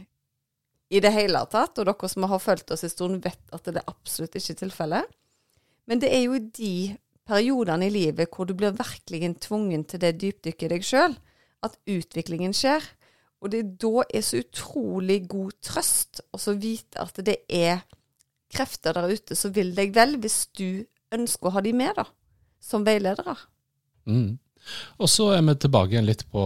i 0.92 1.00
det 1.00 1.12
hele 1.14 1.40
tatt. 1.52 1.78
Og 1.78 1.88
dere 1.88 2.10
som 2.12 2.26
har 2.28 2.42
fulgt 2.42 2.72
oss 2.74 2.84
en 2.84 2.92
stund, 2.92 3.20
vet 3.24 3.54
at 3.54 3.68
det 3.68 3.80
er 3.80 3.92
absolutt 3.92 4.36
ikke 4.36 4.58
tilfellet. 4.64 5.08
Men 5.88 6.02
det 6.02 6.12
er 6.12 6.26
jo 6.26 6.40
de 6.40 6.74
periodene 7.28 7.88
i 7.88 7.94
livet 7.94 8.32
hvor 8.32 8.48
du 8.48 8.54
blir 8.58 8.76
virkelig 8.76 9.34
tvungen 9.46 9.84
til 9.88 10.02
det 10.02 10.16
dypdykket 10.20 10.66
i 10.66 10.72
deg 10.74 10.86
sjøl, 10.86 11.16
at 11.64 11.76
utviklingen 11.88 12.56
skjer. 12.56 12.84
Og 13.40 13.52
det 13.54 13.62
da 13.80 14.04
er 14.08 14.24
så 14.24 14.42
utrolig 14.42 15.22
god 15.30 15.56
trøst 15.64 16.20
å 16.36 16.40
vite 16.60 17.00
at 17.00 17.20
det 17.24 17.40
er 17.48 17.84
krefter 18.50 18.96
der 18.96 19.12
ute 19.14 19.36
som 19.38 19.54
vil 19.54 19.74
deg 19.76 19.94
vel, 19.96 20.16
hvis 20.22 20.44
du 20.58 20.84
ønsker 21.14 21.50
å 21.50 21.54
ha 21.56 21.62
de 21.64 21.74
med, 21.76 21.94
da. 21.98 22.06
Som 22.60 22.86
veiledere. 22.86 23.36
mm. 24.06 24.30
Og 25.00 25.08
så 25.08 25.30
er 25.32 25.40
vi 25.46 25.54
tilbake 25.56 25.94
igjen 25.94 26.04
litt 26.04 26.26
på 26.28 26.42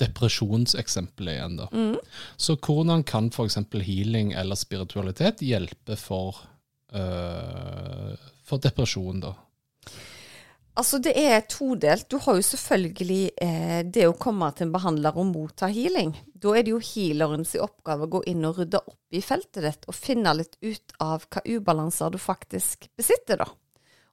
depresjonseksempelet 0.00 1.34
igjen, 1.34 1.56
da. 1.58 1.66
Mm. 1.72 1.96
Så 2.36 2.54
hvordan 2.62 3.02
kan 3.08 3.30
f.eks. 3.32 3.58
healing 3.82 4.32
eller 4.38 4.58
spiritualitet 4.58 5.42
hjelpe 5.42 5.96
for, 5.98 6.38
øh, 6.92 8.14
for 8.46 8.62
depresjon, 8.62 9.24
da? 9.24 9.32
Altså, 10.76 10.98
det 11.00 11.14
er 11.16 11.46
todelt. 11.48 12.04
Du 12.12 12.18
har 12.20 12.36
jo 12.36 12.44
selvfølgelig 12.44 13.20
eh, 13.40 13.78
det 13.88 14.04
å 14.10 14.16
komme 14.20 14.50
til 14.52 14.66
en 14.66 14.74
behandler 14.74 15.16
og 15.16 15.30
motta 15.30 15.70
healing. 15.72 16.12
Da 16.36 16.52
er 16.52 16.66
det 16.66 16.74
jo 16.74 16.80
healerens 16.84 17.54
oppgave 17.56 18.04
å 18.04 18.12
gå 18.18 18.20
inn 18.28 18.44
og 18.44 18.60
rydde 18.60 18.82
opp 18.82 19.16
i 19.16 19.22
feltet 19.24 19.64
ditt 19.64 19.88
og 19.88 19.96
finne 19.96 20.34
litt 20.36 20.58
ut 20.60 20.98
av 21.00 21.24
hva 21.32 21.40
ubalanser 21.48 22.12
du 22.12 22.20
faktisk 22.20 22.90
besitter, 22.98 23.40
da. 23.40 23.48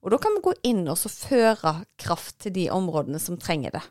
Og 0.03 0.15
da 0.15 0.19
kan 0.23 0.37
vi 0.37 0.45
gå 0.47 0.55
inn 0.71 0.85
og 0.87 0.97
så 0.99 1.11
føre 1.11 1.75
kraft 1.99 2.39
til 2.43 2.55
de 2.55 2.69
områdene 2.71 3.19
som 3.19 3.39
trenger 3.39 3.75
det. 3.75 3.83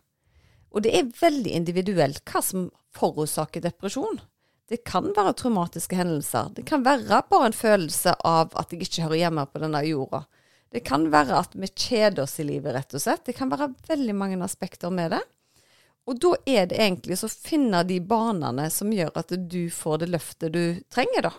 Og 0.73 0.85
det 0.85 0.97
er 0.97 1.13
veldig 1.21 1.53
individuelt 1.53 2.25
hva 2.29 2.41
som 2.45 2.71
forårsaker 2.97 3.65
depresjon. 3.65 4.21
Det 4.69 4.81
kan 4.89 5.11
være 5.13 5.35
traumatiske 5.37 5.97
hendelser. 5.97 6.53
Det 6.57 6.65
kan 6.69 6.85
være 6.85 7.21
bare 7.29 7.51
en 7.51 7.57
følelse 7.57 8.15
av 8.25 8.55
at 8.57 8.73
jeg 8.73 8.87
ikke 8.87 9.05
hører 9.05 9.27
hjemme 9.27 9.45
på 9.53 9.61
denne 9.61 9.83
jorda. 9.85 10.23
Det 10.73 10.81
kan 10.89 11.05
være 11.13 11.37
at 11.43 11.55
vi 11.59 11.69
kjeder 11.69 12.25
oss 12.25 12.39
i 12.41 12.47
livet, 12.49 12.73
rett 12.73 12.95
og 12.97 13.03
slett. 13.05 13.27
Det 13.27 13.37
kan 13.37 13.51
være 13.53 13.75
veldig 13.89 14.15
mange 14.17 14.39
aspekter 14.45 14.93
med 14.95 15.13
det. 15.13 15.23
Og 16.09 16.19
da 16.19 16.33
er 16.49 16.67
det 16.71 16.81
egentlig 16.81 17.19
å 17.23 17.31
finne 17.31 17.85
de 17.87 18.01
banene 18.01 18.67
som 18.75 18.91
gjør 18.91 19.13
at 19.21 19.35
du 19.37 19.67
får 19.71 20.03
det 20.03 20.09
løftet 20.15 20.55
du 20.57 20.81
trenger, 20.91 21.29
da. 21.29 21.33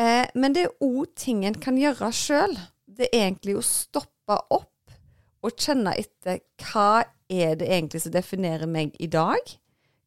Eh, 0.00 0.28
men 0.34 0.54
det 0.54 0.68
er 0.68 0.86
òg 0.86 1.10
ting 1.18 1.42
en 1.44 1.58
kan 1.60 1.76
gjøre 1.76 2.12
sjøl. 2.16 2.54
Det 2.86 3.10
er 3.10 3.26
egentlig 3.26 3.58
å 3.58 3.66
stoppe 3.66 4.38
opp 4.54 4.94
og 5.42 5.58
kjenne 5.58 5.92
etter 5.98 6.40
hva 6.62 7.02
er 7.32 7.56
det 7.58 7.68
egentlig 7.68 8.04
som 8.04 8.14
definerer 8.14 8.70
meg 8.70 8.94
i 9.02 9.10
dag? 9.10 9.42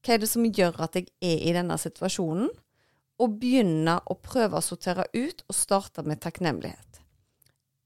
Hva 0.05 0.15
er 0.15 0.23
det 0.23 0.31
som 0.31 0.45
gjør 0.47 0.79
at 0.87 0.97
jeg 0.97 1.09
er 1.19 1.43
i 1.49 1.53
denne 1.53 1.77
situasjonen? 1.81 2.49
Og 3.21 3.37
begynne 3.39 3.99
å 4.11 4.17
prøve 4.19 4.59
å 4.59 4.63
sortere 4.63 5.05
ut 5.13 5.45
og 5.45 5.55
starte 5.55 6.03
med 6.07 6.23
takknemlighet. 6.23 7.04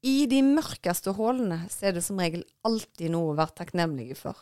I 0.00 0.24
de 0.30 0.40
mørkeste 0.44 1.12
hullene 1.16 1.66
er 1.84 1.92
det 1.96 2.02
som 2.04 2.20
regel 2.20 2.46
alltid 2.64 3.12
noe 3.12 3.34
å 3.34 3.36
være 3.36 3.58
takknemlig 3.60 4.16
for. 4.16 4.38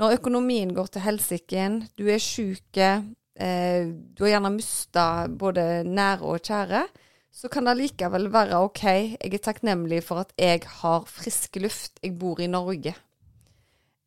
Når 0.00 0.16
økonomien 0.16 0.72
går 0.72 0.88
til 0.94 1.04
helsike, 1.04 1.66
du 2.00 2.06
er 2.08 2.22
sjuk, 2.22 2.78
eh, 2.80 3.84
du 3.84 4.24
har 4.24 4.34
gjerne 4.36 4.54
mista 4.54 5.28
både 5.28 5.84
nære 5.84 6.24
og 6.24 6.40
kjære, 6.40 6.86
så 7.32 7.48
kan 7.52 7.68
det 7.68 7.76
likevel 7.78 8.28
være 8.32 8.60
OK, 8.64 8.82
jeg 8.84 9.34
er 9.34 9.44
takknemlig 9.44 10.02
for 10.04 10.24
at 10.24 10.32
jeg 10.40 10.64
har 10.80 11.06
frisk 11.08 11.56
luft, 11.60 12.00
jeg 12.02 12.16
bor 12.18 12.40
i 12.40 12.48
Norge. 12.48 12.94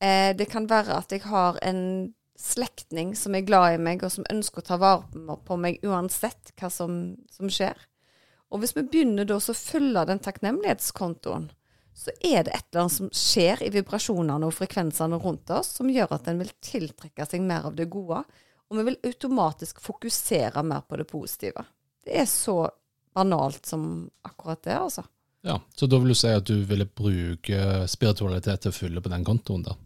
Eh, 0.02 0.34
det 0.38 0.50
kan 0.50 0.70
være 0.70 0.98
at 0.98 1.14
jeg 1.14 1.26
har 1.30 1.58
en 1.62 2.14
slektning 2.38 3.16
som 3.18 3.36
er 3.36 3.46
glad 3.46 3.78
i 3.78 3.82
meg, 3.82 4.04
og 4.04 4.12
som 4.12 4.28
ønsker 4.30 4.62
å 4.62 4.68
ta 4.68 4.78
vare 4.82 5.38
på 5.46 5.58
meg 5.58 5.80
uansett 5.86 6.54
hva 6.60 6.70
som, 6.74 7.16
som 7.32 7.50
skjer. 7.50 7.78
Og 8.56 8.62
hvis 8.64 8.72
vi 8.78 8.86
begynner 8.88 9.28
da 9.28 9.36
å 9.36 9.54
følge 9.60 10.06
den 10.08 10.22
takknemlighetskontoen, 10.24 11.50
så 11.96 12.12
er 12.24 12.46
det 12.48 12.54
et 12.56 12.66
eller 12.70 12.86
annet 12.86 12.96
som 12.96 13.10
skjer 13.12 13.64
i 13.64 13.72
vibrasjonene 13.72 14.48
og 14.48 14.56
frekvensene 14.56 15.20
rundt 15.20 15.52
oss 15.56 15.74
som 15.78 15.92
gjør 15.92 16.16
at 16.16 16.30
en 16.32 16.40
vil 16.40 16.52
tiltrekke 16.64 17.28
seg 17.28 17.44
mer 17.44 17.68
av 17.68 17.76
det 17.76 17.90
gode, 17.92 18.22
og 18.66 18.80
vi 18.80 18.86
vil 18.88 18.98
automatisk 19.12 19.80
fokusere 19.84 20.64
mer 20.68 20.84
på 20.88 21.00
det 21.00 21.08
positive. 21.08 21.66
Det 22.04 22.16
er 22.22 22.28
så 22.32 22.62
banalt 23.16 23.68
som 23.68 24.08
akkurat 24.28 24.64
det, 24.64 24.76
altså. 24.76 25.06
Ja, 25.46 25.60
Så 25.76 25.88
da 25.88 26.00
vil 26.02 26.16
du 26.16 26.18
si 26.18 26.32
at 26.32 26.48
du 26.48 26.56
ville 26.66 26.88
bruke 26.88 27.86
spiritualitet 27.92 28.64
til 28.64 28.74
å 28.74 28.76
fylle 28.76 29.04
på 29.04 29.12
den 29.12 29.28
kontoen 29.28 29.68
der? 29.68 29.78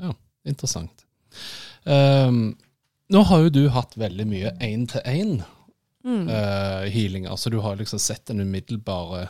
Ja, 0.00 0.14
interessant. 0.48 1.04
Um, 1.84 2.56
nå 3.12 3.22
har 3.28 3.44
jo 3.44 3.52
du 3.52 3.62
hatt 3.74 3.98
veldig 4.00 4.26
mye 4.30 4.54
én-til-én-healinger, 6.04 7.36
så 7.36 7.50
du 7.50 7.58
har 7.60 7.76
liksom 7.76 7.98
sett 7.98 8.26
den 8.26 8.40
umiddelbare 8.40 9.28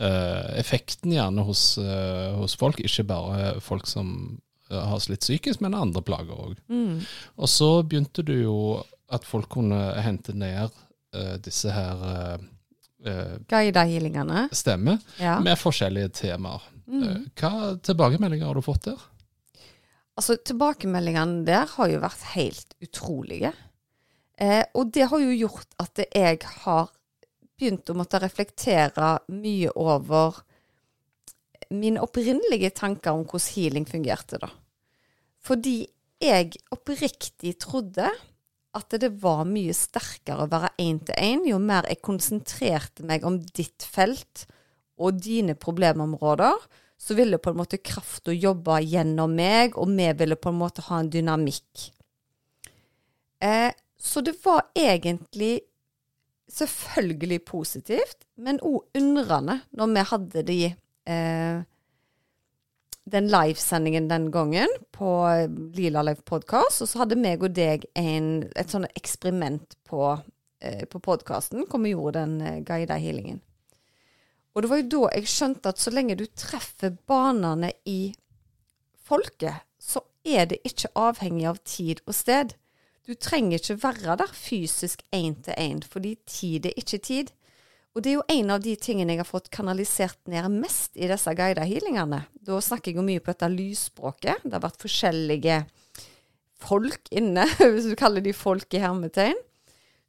uh, 0.00 0.58
effekten 0.58 1.12
gjerne 1.12 1.42
hos, 1.46 1.78
uh, 1.78 2.34
hos 2.40 2.56
folk, 2.56 2.80
ikke 2.80 3.04
bare 3.08 3.60
folk 3.60 3.86
som 3.86 4.38
eh, 4.70 4.80
har 4.80 4.98
slitt 5.00 5.20
psykisk, 5.24 5.60
men 5.60 5.74
andre 5.74 6.02
plager 6.02 6.34
òg. 6.34 6.58
Mm. 6.68 7.00
Og 7.36 7.48
så 7.48 7.82
begynte 7.82 8.22
du 8.26 8.34
jo 8.42 8.56
at 9.12 9.24
folk 9.24 9.48
kunne 9.52 9.78
hente 10.02 10.32
ned 10.34 10.70
eh, 11.14 11.36
disse 11.44 11.70
her 11.70 12.04
uh, 13.04 13.36
Guida 13.48 13.84
healingene. 13.84 14.48
stemmer 14.52 14.98
Ja. 15.20 15.38
med 15.40 15.58
forskjellige 15.60 16.08
temaer. 16.22 16.62
Eh, 16.88 17.18
Hva 17.36 17.76
tilbakemeldinger 17.84 18.46
har 18.48 18.54
du 18.54 18.62
fått 18.64 18.84
der? 18.88 19.00
Altså, 20.16 20.36
tilbakemeldingene 20.46 21.44
der 21.44 21.66
har 21.76 21.88
jo 21.90 22.00
vært 22.00 22.22
helt 22.34 22.74
utrolige. 22.82 23.52
Eh, 24.40 24.64
og 24.74 24.90
det 24.94 25.08
har 25.10 25.22
jo 25.22 25.36
gjort 25.44 25.76
at 25.82 26.02
jeg 26.08 26.40
har 26.64 26.90
begynt 27.54 27.90
å 27.90 27.96
måtte 27.96 28.18
reflektere 28.22 29.16
mye 29.30 29.70
over 29.78 30.42
mine 31.74 32.02
opprinnelige 32.02 32.72
tanker 32.76 33.14
om 33.14 33.24
hvordan 33.24 33.50
healing 33.54 33.86
fungerte, 33.88 34.40
da. 34.42 34.50
Fordi 35.44 35.84
jeg 36.22 36.56
oppriktig 36.72 37.56
trodde 37.62 38.08
at 38.74 38.96
det 38.98 39.10
var 39.22 39.44
mye 39.46 39.74
sterkere 39.76 40.46
å 40.46 40.50
være 40.50 40.72
én-til-én 40.82 41.44
jo 41.46 41.60
mer 41.62 41.86
jeg 41.90 42.02
konsentrerte 42.02 43.06
meg 43.06 43.26
om 43.26 43.38
ditt 43.38 43.86
felt 43.86 44.46
og 44.98 45.20
dine 45.22 45.54
problemområder, 45.58 46.58
så 46.98 47.16
ville 47.18 47.40
på 47.42 47.52
en 47.52 47.58
måte 47.58 47.82
krafta 47.82 48.32
jobbe 48.34 48.78
gjennom 48.86 49.34
meg, 49.36 49.78
og 49.78 49.90
vi 49.90 50.06
ville 50.18 50.38
på 50.38 50.50
en 50.50 50.60
måte 50.60 50.84
ha 50.88 51.00
en 51.02 51.10
dynamikk. 51.10 51.88
Eh, 53.44 53.70
så 54.04 54.20
det 54.20 54.34
var 54.44 54.66
egentlig 54.76 55.60
selvfølgelig 56.52 57.40
positivt, 57.48 58.26
men 58.36 58.60
òg 58.60 58.84
undrende 58.98 59.62
når 59.72 59.94
vi 59.94 60.02
hadde 60.10 60.42
de 60.50 60.58
eh, 60.68 61.62
den 63.04 63.28
livesendingen 63.28 64.08
den 64.08 64.30
gangen 64.32 64.70
på 64.92 65.08
Lila 65.76 66.02
Live 66.02 66.24
Podcast, 66.24 66.82
og 66.82 66.88
så 66.88 67.02
hadde 67.02 67.20
meg 67.20 67.42
og 67.44 67.56
deg 67.56 67.84
en, 67.96 68.46
et 68.56 68.72
sånt 68.72 68.88
eksperiment 68.96 69.76
på, 69.88 70.14
eh, 70.60 70.84
på 70.88 71.00
podkasten 71.04 71.66
hvor 71.68 71.82
vi 71.84 71.92
gjorde 71.92 72.20
den 72.20 72.40
eh, 72.40 72.60
guida 72.64 73.00
healingen. 73.00 73.40
Og 74.54 74.62
det 74.62 74.70
var 74.70 74.80
jo 74.80 74.90
da 74.92 75.14
jeg 75.16 75.32
skjønte 75.32 75.72
at 75.72 75.80
så 75.82 75.92
lenge 75.92 76.16
du 76.16 76.26
treffer 76.28 76.94
banene 77.08 77.72
i 77.90 78.14
folket, 79.04 79.64
så 79.80 80.04
er 80.24 80.46
det 80.52 80.62
ikke 80.64 80.92
avhengig 80.96 81.48
av 81.50 81.58
tid 81.66 82.00
og 82.06 82.14
sted. 82.16 82.54
Du 83.04 83.12
trenger 83.20 83.60
ikke 83.60 83.76
være 83.82 84.16
der 84.16 84.30
fysisk 84.32 85.02
én 85.12 85.34
til 85.44 85.56
én, 85.60 85.82
fordi 85.84 86.14
tid 86.26 86.66
er 86.70 86.78
ikke 86.80 86.98
tid. 87.04 87.32
Og 87.94 88.02
det 88.02 88.10
er 88.10 88.16
jo 88.16 88.28
en 88.32 88.50
av 88.50 88.62
de 88.64 88.72
tingene 88.80 89.12
jeg 89.12 89.20
har 89.20 89.28
fått 89.28 89.50
kanalisert 89.54 90.18
ned 90.26 90.48
mest 90.50 90.96
i 90.96 91.06
disse 91.10 91.34
guida 91.36 91.66
healingene. 91.68 92.24
Da 92.42 92.60
snakker 92.64 92.90
jeg 92.90 92.98
jo 92.98 93.04
mye 93.06 93.22
på 93.22 93.30
dette 93.30 93.50
lysspråket. 93.52 94.42
Det 94.42 94.56
har 94.56 94.64
vært 94.64 94.80
forskjellige 94.82 95.58
folk 96.64 97.12
inne, 97.14 97.44
hvis 97.74 97.90
du 97.90 97.94
kaller 97.98 98.24
de 98.24 98.32
folk 98.34 98.74
i 98.74 98.82
hermetegn, 98.82 99.38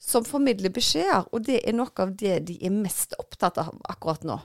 som 0.01 0.25
formidler 0.25 0.73
beskjeder. 0.73 1.27
Og 1.35 1.45
det 1.45 1.59
er 1.61 1.75
noe 1.75 1.91
av 1.99 2.15
det 2.15 2.39
de 2.47 2.57
er 2.63 2.73
mest 2.73 3.13
opptatt 3.21 3.59
av 3.61 3.75
akkurat 3.91 4.23
nå. 4.25 4.39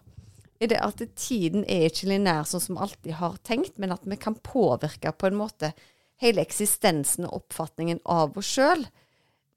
Er 0.61 0.75
det 0.75 0.83
at 0.85 1.01
tiden 1.17 1.63
er 1.71 1.87
ikke 1.87 2.11
linær 2.11 2.45
sånn 2.51 2.67
som 2.67 2.83
alltid 2.83 3.15
har 3.23 3.39
tenkt, 3.47 3.79
men 3.81 3.95
at 3.95 4.05
vi 4.05 4.19
kan 4.21 4.37
påvirke 4.37 5.15
på 5.17 5.31
en 5.31 5.39
måte 5.39 5.73
hele 6.21 6.45
eksistensen 6.45 7.27
og 7.29 7.43
oppfatningen 7.43 8.03
av 8.05 8.37
oss 8.39 8.53
sjøl 8.57 8.85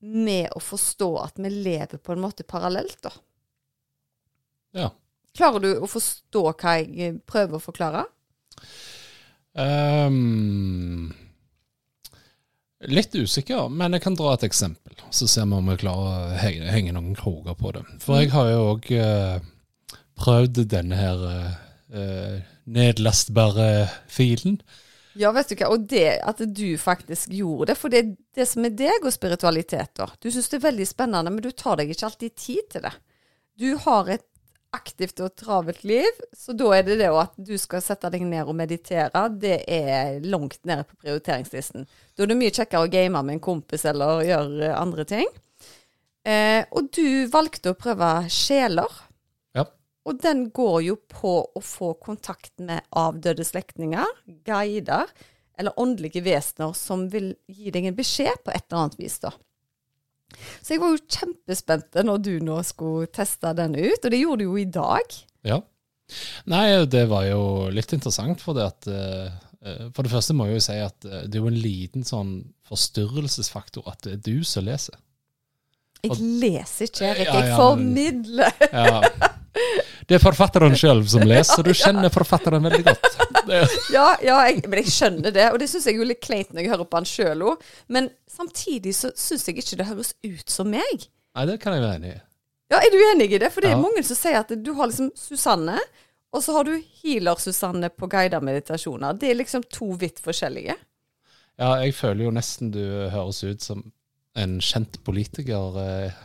med 0.04 0.50
å 0.56 0.60
forstå 0.64 1.10
at 1.22 1.40
vi 1.40 1.52
lever 1.52 2.00
på 2.00 2.16
en 2.16 2.24
måte 2.24 2.44
parallelt, 2.48 2.98
da. 3.04 3.14
Ja. 4.74 4.90
Klarer 5.38 5.64
du 5.64 5.70
å 5.80 5.90
forstå 5.90 6.44
hva 6.52 6.76
jeg 6.82 7.20
prøver 7.30 7.58
å 7.58 7.64
forklare? 7.64 8.04
Um, 9.54 11.14
litt 12.90 13.16
usikker, 13.16 13.70
men 13.70 13.96
jeg 13.96 14.04
kan 14.06 14.18
dra 14.18 14.34
et 14.36 14.46
eksempel. 14.46 14.98
Så 15.14 15.30
ser 15.30 15.48
vi 15.50 15.58
om 15.58 15.72
vi 15.72 15.80
klarer 15.82 16.10
å 16.10 16.38
henge, 16.42 16.70
henge 16.74 16.96
noen 16.96 17.18
kroker 17.18 17.58
på 17.58 17.74
det. 17.78 17.84
For 18.04 18.22
jeg 18.22 18.34
har 18.34 18.52
jo 18.52 18.64
òg 18.74 18.90
uh, 18.98 19.38
prøvd 20.20 20.64
denne 20.74 21.00
her 21.00 21.28
uh, 21.30 22.40
nedlastbare 22.66 23.70
filen. 24.12 24.60
Ja, 25.20 25.30
vet 25.36 25.52
du 25.52 25.56
hva, 25.60 25.70
og 25.76 25.88
det 25.90 26.20
at 26.26 26.42
du 26.42 26.68
faktisk 26.82 27.34
gjorde 27.38 27.72
det, 27.72 27.78
for 27.78 27.94
det 27.94 28.02
er 28.02 28.12
det 28.40 28.48
som 28.50 28.66
er 28.66 28.76
deg 28.78 29.06
og 29.06 29.14
spiritualitet, 29.14 29.94
da. 30.00 30.08
Du 30.18 30.30
syns 30.34 30.50
det 30.50 30.60
er 30.60 30.68
veldig 30.70 30.88
spennende, 30.90 31.34
men 31.34 31.44
du 31.46 31.52
tar 31.54 31.78
deg 31.80 31.94
ikke 31.94 32.08
alltid 32.10 32.38
tid 32.40 32.70
til 32.74 32.86
det. 32.88 32.94
Du 33.62 33.70
har 33.86 34.10
et 34.10 34.26
aktivt 34.74 35.22
og 35.22 35.36
travelt 35.38 35.84
liv, 35.86 36.22
så 36.34 36.56
da 36.58 36.72
er 36.74 36.88
det 36.88 36.98
det 37.04 37.12
at 37.14 37.36
du 37.38 37.54
skal 37.62 37.84
sette 37.86 38.10
deg 38.14 38.26
ned 38.26 38.50
og 38.50 38.58
meditere, 38.58 39.28
det 39.30 39.60
er 39.70 40.18
langt 40.26 40.64
nede 40.66 40.88
på 40.88 40.98
prioriteringslisten. 41.04 41.86
Da 42.18 42.26
er 42.26 42.32
det 42.32 42.40
mye 42.40 42.54
kjekkere 42.54 42.88
å 42.88 42.92
game 42.92 43.22
med 43.22 43.38
en 43.38 43.44
kompis 43.44 43.86
eller 43.90 44.26
gjøre 44.26 44.74
andre 44.74 45.06
ting. 45.10 45.30
Eh, 46.26 46.64
og 46.72 46.90
du 46.96 47.28
valgte 47.32 47.74
å 47.74 47.78
prøve 47.78 48.10
sjeler. 48.32 49.02
Ja. 50.04 50.10
Og 50.12 50.20
den 50.20 50.50
går 50.52 50.82
jo 50.84 50.98
på 51.08 51.38
å 51.48 51.62
få 51.64 51.94
kontakt 52.04 52.52
med 52.60 52.84
avdøde 52.92 53.46
slektninger, 53.48 54.06
guider 54.44 55.08
eller 55.58 55.80
åndelige 55.80 56.24
vesener 56.26 56.74
som 56.76 57.08
vil 57.14 57.34
gi 57.48 57.72
deg 57.72 57.88
en 57.88 57.98
beskjed 57.98 58.42
på 58.44 58.52
et 58.52 58.66
eller 58.68 58.82
annet 58.82 59.00
vis, 59.00 59.20
da. 59.24 59.32
Så 60.34 60.74
jeg 60.74 60.82
var 60.82 60.96
jo 60.96 61.04
kjempespent 61.14 62.00
når 62.08 62.24
du 62.26 62.34
nå 62.42 62.58
skulle 62.66 63.10
teste 63.14 63.54
den 63.58 63.78
ut, 63.78 64.02
og 64.02 64.10
det 64.10 64.20
gjorde 64.20 64.42
du 64.42 64.48
jo 64.48 64.58
i 64.58 64.66
dag. 64.66 65.18
Ja. 65.46 65.60
Nei, 66.50 66.66
det 66.90 67.06
var 67.12 67.28
jo 67.30 67.44
litt 67.74 67.94
interessant, 67.96 68.42
for 68.44 68.58
det 68.58 68.66
at 68.68 68.90
uh, 68.92 69.30
For 69.96 70.04
det 70.04 70.12
første 70.12 70.36
må 70.36 70.50
jeg 70.50 70.58
jo 70.58 70.66
si 70.66 70.80
at 70.84 71.08
uh, 71.08 71.22
det 71.24 71.38
er 71.38 71.46
jo 71.46 71.52
en 71.54 71.62
liten 71.64 72.04
sånn 72.08 72.34
forstyrrelsesfaktor 72.68 73.88
at 73.94 74.04
det 74.04 74.18
er 74.18 74.26
du 74.26 74.44
som 74.48 74.66
leser. 74.68 74.98
Jeg 76.04 76.18
leser 76.20 76.90
ikke, 76.90 77.14
Erik. 77.14 77.30
Ja, 77.30 77.38
ja, 77.38 77.46
jeg 77.46 77.62
formidler. 77.62 78.60
Ja. 78.74 79.32
Det 80.08 80.18
er 80.18 80.22
forfatteren 80.22 80.76
sjøl 80.78 81.04
som 81.10 81.24
leser, 81.28 81.60
så 81.60 81.66
du 81.66 81.72
kjenner 81.84 82.12
forfatteren 82.14 82.66
veldig 82.66 82.84
godt. 82.88 83.08
ja, 83.96 84.08
ja 84.24 84.38
jeg, 84.48 84.64
men 84.68 84.82
jeg 84.82 84.94
skjønner 84.94 85.36
det, 85.36 85.48
og 85.54 85.60
det 85.62 85.70
syns 85.72 85.88
jeg 85.90 86.00
er 86.00 86.10
litt 86.10 86.24
kleint 86.24 86.54
når 86.54 86.66
jeg 86.66 86.74
hører 86.74 86.90
på 86.90 87.00
han 87.00 87.10
sjøl 87.10 87.46
òg. 87.52 87.66
Men 87.94 88.10
samtidig 88.30 88.96
så 88.98 89.14
syns 89.20 89.48
jeg 89.48 89.62
ikke 89.62 89.80
det 89.82 89.90
høres 89.92 90.14
ut 90.26 90.54
som 90.54 90.72
meg. 90.74 91.08
Nei, 91.34 91.46
det 91.50 91.60
kan 91.64 91.78
jeg 91.78 91.86
være 91.86 92.00
enig 92.02 92.16
i. 92.16 92.22
Ja, 92.74 92.80
Er 92.80 92.90
du 92.90 92.98
enig 93.12 93.30
i 93.36 93.42
det? 93.42 93.52
For 93.54 93.62
det 93.62 93.70
er 93.70 93.78
ja. 93.78 93.84
mange 93.84 94.02
som 94.08 94.18
sier 94.18 94.40
at 94.40 94.50
du 94.58 94.74
har 94.78 94.90
liksom 94.90 95.12
Susanne, 95.20 95.78
og 96.34 96.42
så 96.42 96.56
har 96.56 96.66
du 96.66 96.74
healer-Susanne 97.04 97.92
på 97.94 98.10
guida 98.10 98.40
meditasjoner. 98.42 99.14
Det 99.22 99.30
er 99.30 99.38
liksom 99.38 99.66
to 99.70 99.92
vidt 100.02 100.18
forskjellige. 100.24 100.74
Ja, 101.62 101.76
jeg 101.84 101.94
føler 101.94 102.26
jo 102.26 102.34
nesten 102.34 102.72
du 102.74 102.82
høres 103.14 103.44
ut 103.46 103.62
som 103.62 103.84
en 104.34 104.58
kjent 104.66 104.98
politiker. 105.06 105.78
Eh 105.78 106.22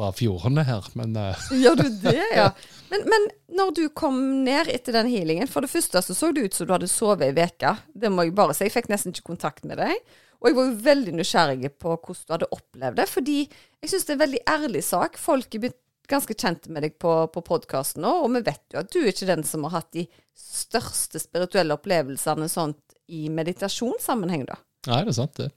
fra 0.00 0.10
fjordene 0.16 0.64
her, 0.64 0.86
men 0.98 1.16
uh. 1.16 1.48
Gjør 1.62 1.76
du 1.82 1.88
det, 2.02 2.16
ja? 2.34 2.48
Men, 2.90 3.04
men, 3.12 3.28
når 3.58 3.74
du 3.76 3.82
kom 3.94 4.18
ned 4.46 4.70
etter 4.72 4.96
den 4.96 5.10
healingen, 5.12 5.50
for 5.50 5.64
det 5.64 5.70
første 5.72 6.00
så 6.02 6.16
så 6.16 6.32
det 6.34 6.48
ut 6.48 6.56
som 6.56 6.68
du 6.68 6.74
hadde 6.74 6.88
sovet 6.90 7.28
ei 7.28 7.46
uke. 7.46 7.74
Det 7.92 8.10
må 8.12 8.26
jeg 8.26 8.34
bare 8.38 8.56
si. 8.56 8.66
Jeg 8.66 8.74
fikk 8.74 8.90
nesten 8.90 9.14
ikke 9.14 9.30
kontakt 9.32 9.66
med 9.68 9.78
deg. 9.82 9.94
Og 10.40 10.48
jeg 10.48 10.56
var 10.56 10.70
jo 10.70 10.80
veldig 10.86 11.14
nysgjerrig 11.18 11.70
på 11.76 11.92
hvordan 11.92 12.24
du 12.24 12.34
hadde 12.34 12.50
opplevd 12.56 12.98
det. 13.02 13.06
Fordi 13.12 13.38
jeg 13.44 13.92
syns 13.92 14.08
det 14.08 14.14
er 14.14 14.18
en 14.18 14.24
veldig 14.24 14.42
ærlig 14.54 14.82
sak. 14.86 15.20
Folk 15.20 15.58
er 15.58 15.68
ganske 16.10 16.34
kjent 16.34 16.66
med 16.72 16.86
deg 16.86 16.96
på, 16.98 17.12
på 17.30 17.44
podkasten 17.46 18.02
nå, 18.02 18.16
og 18.24 18.32
vi 18.34 18.42
vet 18.48 18.74
jo 18.74 18.80
at 18.80 18.90
du 18.90 18.98
er 19.02 19.12
ikke 19.12 19.28
den 19.28 19.44
som 19.46 19.68
har 19.68 19.76
hatt 19.76 19.92
de 19.94 20.08
største 20.34 21.20
spirituelle 21.22 21.76
opplevelsene 21.76 22.48
sånt 22.50 22.96
i 23.10 23.28
meditasjonssammenheng, 23.30 24.48
da. 24.48 24.58
Nei, 24.88 25.04
det 25.04 25.12
er 25.12 25.18
sant, 25.20 25.36
det. 25.38 25.50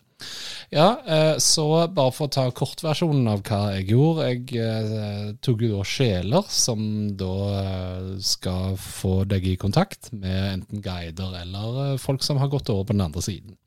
Ja, 0.73 0.87
eh, 1.05 1.37
så 1.37 1.65
bare 1.93 2.11
for 2.15 2.27
å 2.27 2.33
ta 2.33 2.47
kortversjonen 2.55 3.27
av 3.29 3.43
hva 3.45 3.61
jeg 3.75 3.91
gjorde. 3.91 4.29
Jeg 4.31 4.61
eh, 4.63 5.27
tok 5.45 5.61
jo 5.61 5.75
da 5.75 5.83
sjeler 5.85 6.47
som 6.49 6.85
da 7.19 7.33
eh, 7.59 8.07
skal 8.25 8.77
få 8.81 9.19
deg 9.29 9.45
i 9.51 9.57
kontakt 9.61 10.09
med 10.15 10.39
enten 10.55 10.81
guider 10.81 11.35
eller 11.43 11.99
folk 12.01 12.25
som 12.25 12.41
har 12.41 12.49
gått 12.49 12.73
over 12.73 12.89
på 12.89 12.97
den 12.97 13.05
andre 13.05 13.25
siden. 13.25 13.59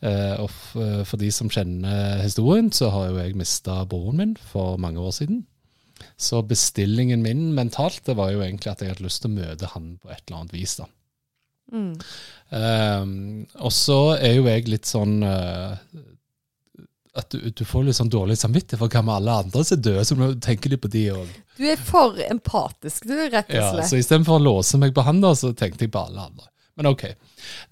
Og 0.00 0.48
for 1.04 1.20
de 1.20 1.26
som 1.28 1.50
kjenner 1.52 2.22
historien, 2.22 2.70
så 2.72 2.88
har 2.94 3.10
jo 3.10 3.18
jeg 3.18 3.36
mista 3.36 3.82
broren 3.84 4.16
min 4.16 4.30
for 4.40 4.78
mange 4.80 5.02
år 5.02 5.12
siden. 5.12 5.42
Så 6.16 6.40
bestillingen 6.48 7.20
min 7.20 7.50
mentalt 7.52 8.00
det 8.06 8.16
var 8.16 8.30
jo 8.32 8.40
egentlig 8.40 8.72
at 8.72 8.80
jeg 8.80 8.94
hadde 8.94 9.04
lyst 9.04 9.20
til 9.20 9.28
å 9.28 9.36
møte 9.36 9.68
han 9.74 9.92
på 10.00 10.08
et 10.08 10.22
eller 10.24 10.38
annet 10.38 10.56
vis. 10.56 10.78
da. 10.80 10.88
Mm. 11.70 11.92
Um, 12.50 13.46
og 13.62 13.70
så 13.74 14.16
er 14.18 14.34
jo 14.34 14.48
jeg 14.50 14.66
litt 14.66 14.88
sånn 14.88 15.20
uh, 15.22 15.78
at 17.14 17.30
du, 17.30 17.50
du, 17.54 17.62
får 17.66 17.84
litt 17.86 17.98
sånn 17.98 18.10
dårlig 18.10 18.36
samvittighet 18.40 18.80
for 18.80 18.90
hva 18.90 19.02
med 19.06 19.16
alle 19.20 19.36
andre 19.44 19.62
som 19.66 19.76
er 19.76 19.82
døde, 19.86 20.04
så 20.06 20.30
tenker 20.42 20.72
litt 20.72 20.82
på 20.82 20.90
de 20.92 21.04
òg. 21.14 21.32
Du 21.58 21.64
er 21.68 21.80
for 21.82 22.18
empatisk, 22.26 23.06
du, 23.06 23.14
rett 23.18 23.50
og 23.50 23.54
slett. 23.54 23.82
Ja, 23.82 23.88
så 23.90 23.98
istedenfor 23.98 24.38
å 24.38 24.44
låse 24.44 24.80
meg 24.82 24.94
på 24.96 25.04
han, 25.06 25.22
da, 25.22 25.34
så 25.38 25.52
tenkte 25.54 25.86
jeg 25.86 25.94
på 25.94 26.02
alle 26.02 26.26
andre. 26.30 26.46
Men 26.78 26.88
ok. 26.94 27.02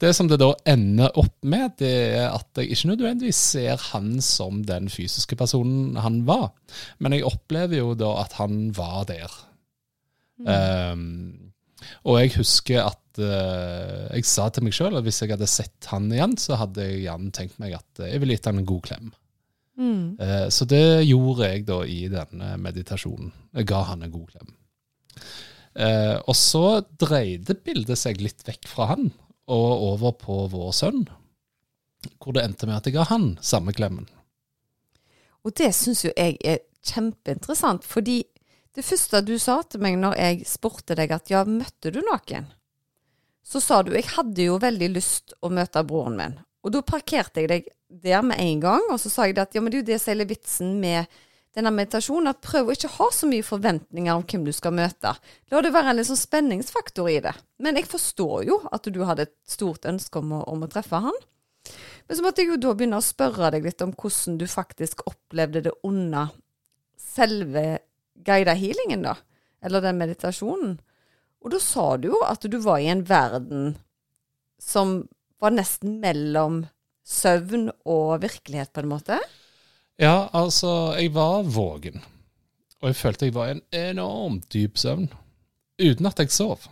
Det 0.02 0.10
som 0.16 0.28
det 0.28 0.40
da 0.42 0.50
ender 0.68 1.14
opp 1.20 1.36
med, 1.48 1.78
det 1.80 1.92
er 2.18 2.26
at 2.32 2.60
jeg 2.60 2.74
ikke 2.74 2.90
nødvendigvis 2.90 3.38
ser 3.54 3.80
han 3.92 4.18
som 4.24 4.64
den 4.68 4.90
fysiske 4.92 5.38
personen 5.38 5.96
han 6.02 6.24
var, 6.28 6.50
men 6.98 7.16
jeg 7.16 7.26
opplever 7.28 7.80
jo 7.80 7.94
da 7.98 8.18
at 8.24 8.36
han 8.40 8.66
var 8.76 9.06
der. 9.08 9.38
Mm. 10.38 10.50
Um, 10.50 11.48
og 12.04 12.20
jeg 12.20 12.34
husker 12.36 12.90
at 12.90 13.00
uh, 13.20 14.08
jeg 14.12 14.26
sa 14.28 14.48
til 14.52 14.66
meg 14.66 14.76
sjøl 14.76 14.98
at 14.98 15.06
hvis 15.06 15.22
jeg 15.22 15.32
hadde 15.34 15.48
sett 15.50 15.88
han 15.92 16.08
igjen, 16.12 16.36
så 16.40 16.58
hadde 16.60 16.86
jeg 16.86 17.04
gjerne 17.06 17.32
tenkt 17.34 17.58
meg 17.62 17.76
at 17.78 18.02
jeg 18.04 18.22
ville 18.22 18.36
gitt 18.36 18.48
han 18.50 18.60
en 18.62 18.68
god 18.68 18.84
klem. 18.88 19.10
Mm. 19.78 20.18
Uh, 20.18 20.46
så 20.54 20.66
det 20.68 20.84
gjorde 21.06 21.52
jeg 21.52 21.66
da 21.68 21.82
i 21.86 22.00
denne 22.12 22.54
meditasjonen. 22.62 23.30
Jeg 23.58 23.68
ga 23.70 23.84
han 23.92 24.02
en 24.04 24.14
god 24.14 24.32
klem. 24.34 24.52
Uh, 25.78 26.16
og 26.26 26.34
så 26.34 26.64
dreide 26.98 27.54
bildet 27.62 28.00
seg 28.00 28.22
litt 28.22 28.42
vekk 28.46 28.66
fra 28.70 28.90
han 28.94 29.10
og 29.48 29.84
over 29.92 30.14
på 30.18 30.38
vår 30.52 30.72
sønn, 30.76 31.04
hvor 32.18 32.34
det 32.36 32.44
endte 32.44 32.66
med 32.68 32.80
at 32.80 32.88
jeg 32.88 32.98
ga 32.98 33.06
han 33.08 33.30
samme 33.44 33.72
klemmen. 33.76 34.08
Og 35.46 35.54
det 35.56 35.70
syns 35.76 36.04
jo 36.04 36.12
jeg 36.12 36.36
er 36.44 36.60
kjempeinteressant, 36.84 37.86
fordi 37.86 38.20
det 38.76 38.84
første 38.84 39.22
du 39.26 39.34
sa 39.40 39.60
til 39.66 39.82
meg 39.82 39.96
når 39.98 40.18
jeg 40.18 40.48
spurte 40.50 40.96
deg 40.98 41.14
at 41.14 41.30
ja, 41.32 41.44
møtte 41.48 41.92
du 41.94 42.02
noen? 42.04 42.50
Så 43.48 43.62
sa 43.64 43.80
du 43.82 43.94
jeg 43.96 44.10
hadde 44.12 44.44
jo 44.50 44.58
veldig 44.60 44.90
lyst 44.92 45.32
å 45.40 45.50
møte 45.52 45.84
broren 45.88 46.18
min. 46.18 46.36
Og 46.66 46.74
da 46.74 46.82
parkerte 46.84 47.44
jeg 47.44 47.50
deg 47.52 47.70
der 47.88 48.20
med 48.26 48.40
en 48.42 48.60
gang, 48.60 48.84
og 48.92 49.00
så 49.00 49.10
sa 49.12 49.28
jeg 49.28 49.38
at 49.40 49.54
ja, 49.56 49.62
men 49.64 49.72
det 49.72 49.78
er 49.78 49.82
jo 49.84 49.90
det 49.94 50.00
som 50.02 50.12
er 50.20 50.28
vitsen 50.28 50.74
med 50.82 51.18
denne 51.56 51.72
meditasjonen, 51.72 52.28
at 52.30 52.42
prøv 52.44 52.68
å 52.68 52.74
ikke 52.76 52.90
ha 52.98 53.06
så 53.14 53.28
mye 53.30 53.46
forventninger 53.46 54.12
om 54.12 54.26
hvem 54.28 54.44
du 54.44 54.52
skal 54.54 54.74
møte. 54.76 55.14
La 55.50 55.62
det 55.64 55.72
være 55.74 55.94
en 55.94 55.98
litt 55.98 56.10
sånn 56.10 56.20
spenningsfaktor 56.20 57.08
i 57.10 57.22
det. 57.24 57.32
Men 57.64 57.80
jeg 57.80 57.88
forstår 57.88 58.44
jo 58.50 58.60
at 58.68 58.86
du 58.92 59.00
hadde 59.08 59.26
et 59.26 59.34
stort 59.48 59.88
ønske 59.88 60.20
om 60.20 60.36
å, 60.36 60.42
om 60.52 60.66
å 60.66 60.70
treffe 60.70 61.00
han. 61.08 61.16
Men 62.08 62.18
så 62.18 62.24
måtte 62.24 62.44
jeg 62.44 62.52
jo 62.52 62.60
da 62.60 62.74
begynne 62.76 63.00
å 63.00 63.04
spørre 63.04 63.50
deg 63.54 63.66
litt 63.66 63.82
om 63.84 63.94
hvordan 63.96 64.36
du 64.40 64.46
faktisk 64.50 65.02
opplevde 65.08 65.64
det 65.66 65.74
under 65.88 66.34
selve 67.00 67.64
guida 68.28 68.54
healingen, 68.58 69.08
da. 69.08 69.16
Eller 69.64 69.82
den 69.82 69.98
meditasjonen. 69.98 70.78
Og 71.44 71.52
da 71.54 71.60
sa 71.62 71.90
du 71.96 72.10
jo 72.12 72.22
at 72.26 72.44
du 72.50 72.58
var 72.62 72.80
i 72.82 72.90
en 72.90 73.04
verden 73.08 73.76
som 74.62 75.00
var 75.38 75.54
nesten 75.54 76.00
mellom 76.02 76.64
søvn 77.06 77.70
og 77.88 78.22
virkelighet, 78.24 78.72
på 78.74 78.82
en 78.82 78.90
måte? 78.90 79.18
Ja, 79.98 80.28
altså, 80.36 80.94
jeg 80.98 81.14
var 81.14 81.46
vågen. 81.46 82.02
Og 82.82 82.90
jeg 82.90 82.98
følte 82.98 83.28
jeg 83.28 83.34
var 83.34 83.48
i 83.48 83.56
en 83.56 83.62
enormt 83.74 84.50
dyp 84.54 84.78
søvn. 84.78 85.08
Uten 85.78 86.10
at 86.10 86.20
jeg 86.22 86.34
sov. 86.34 86.66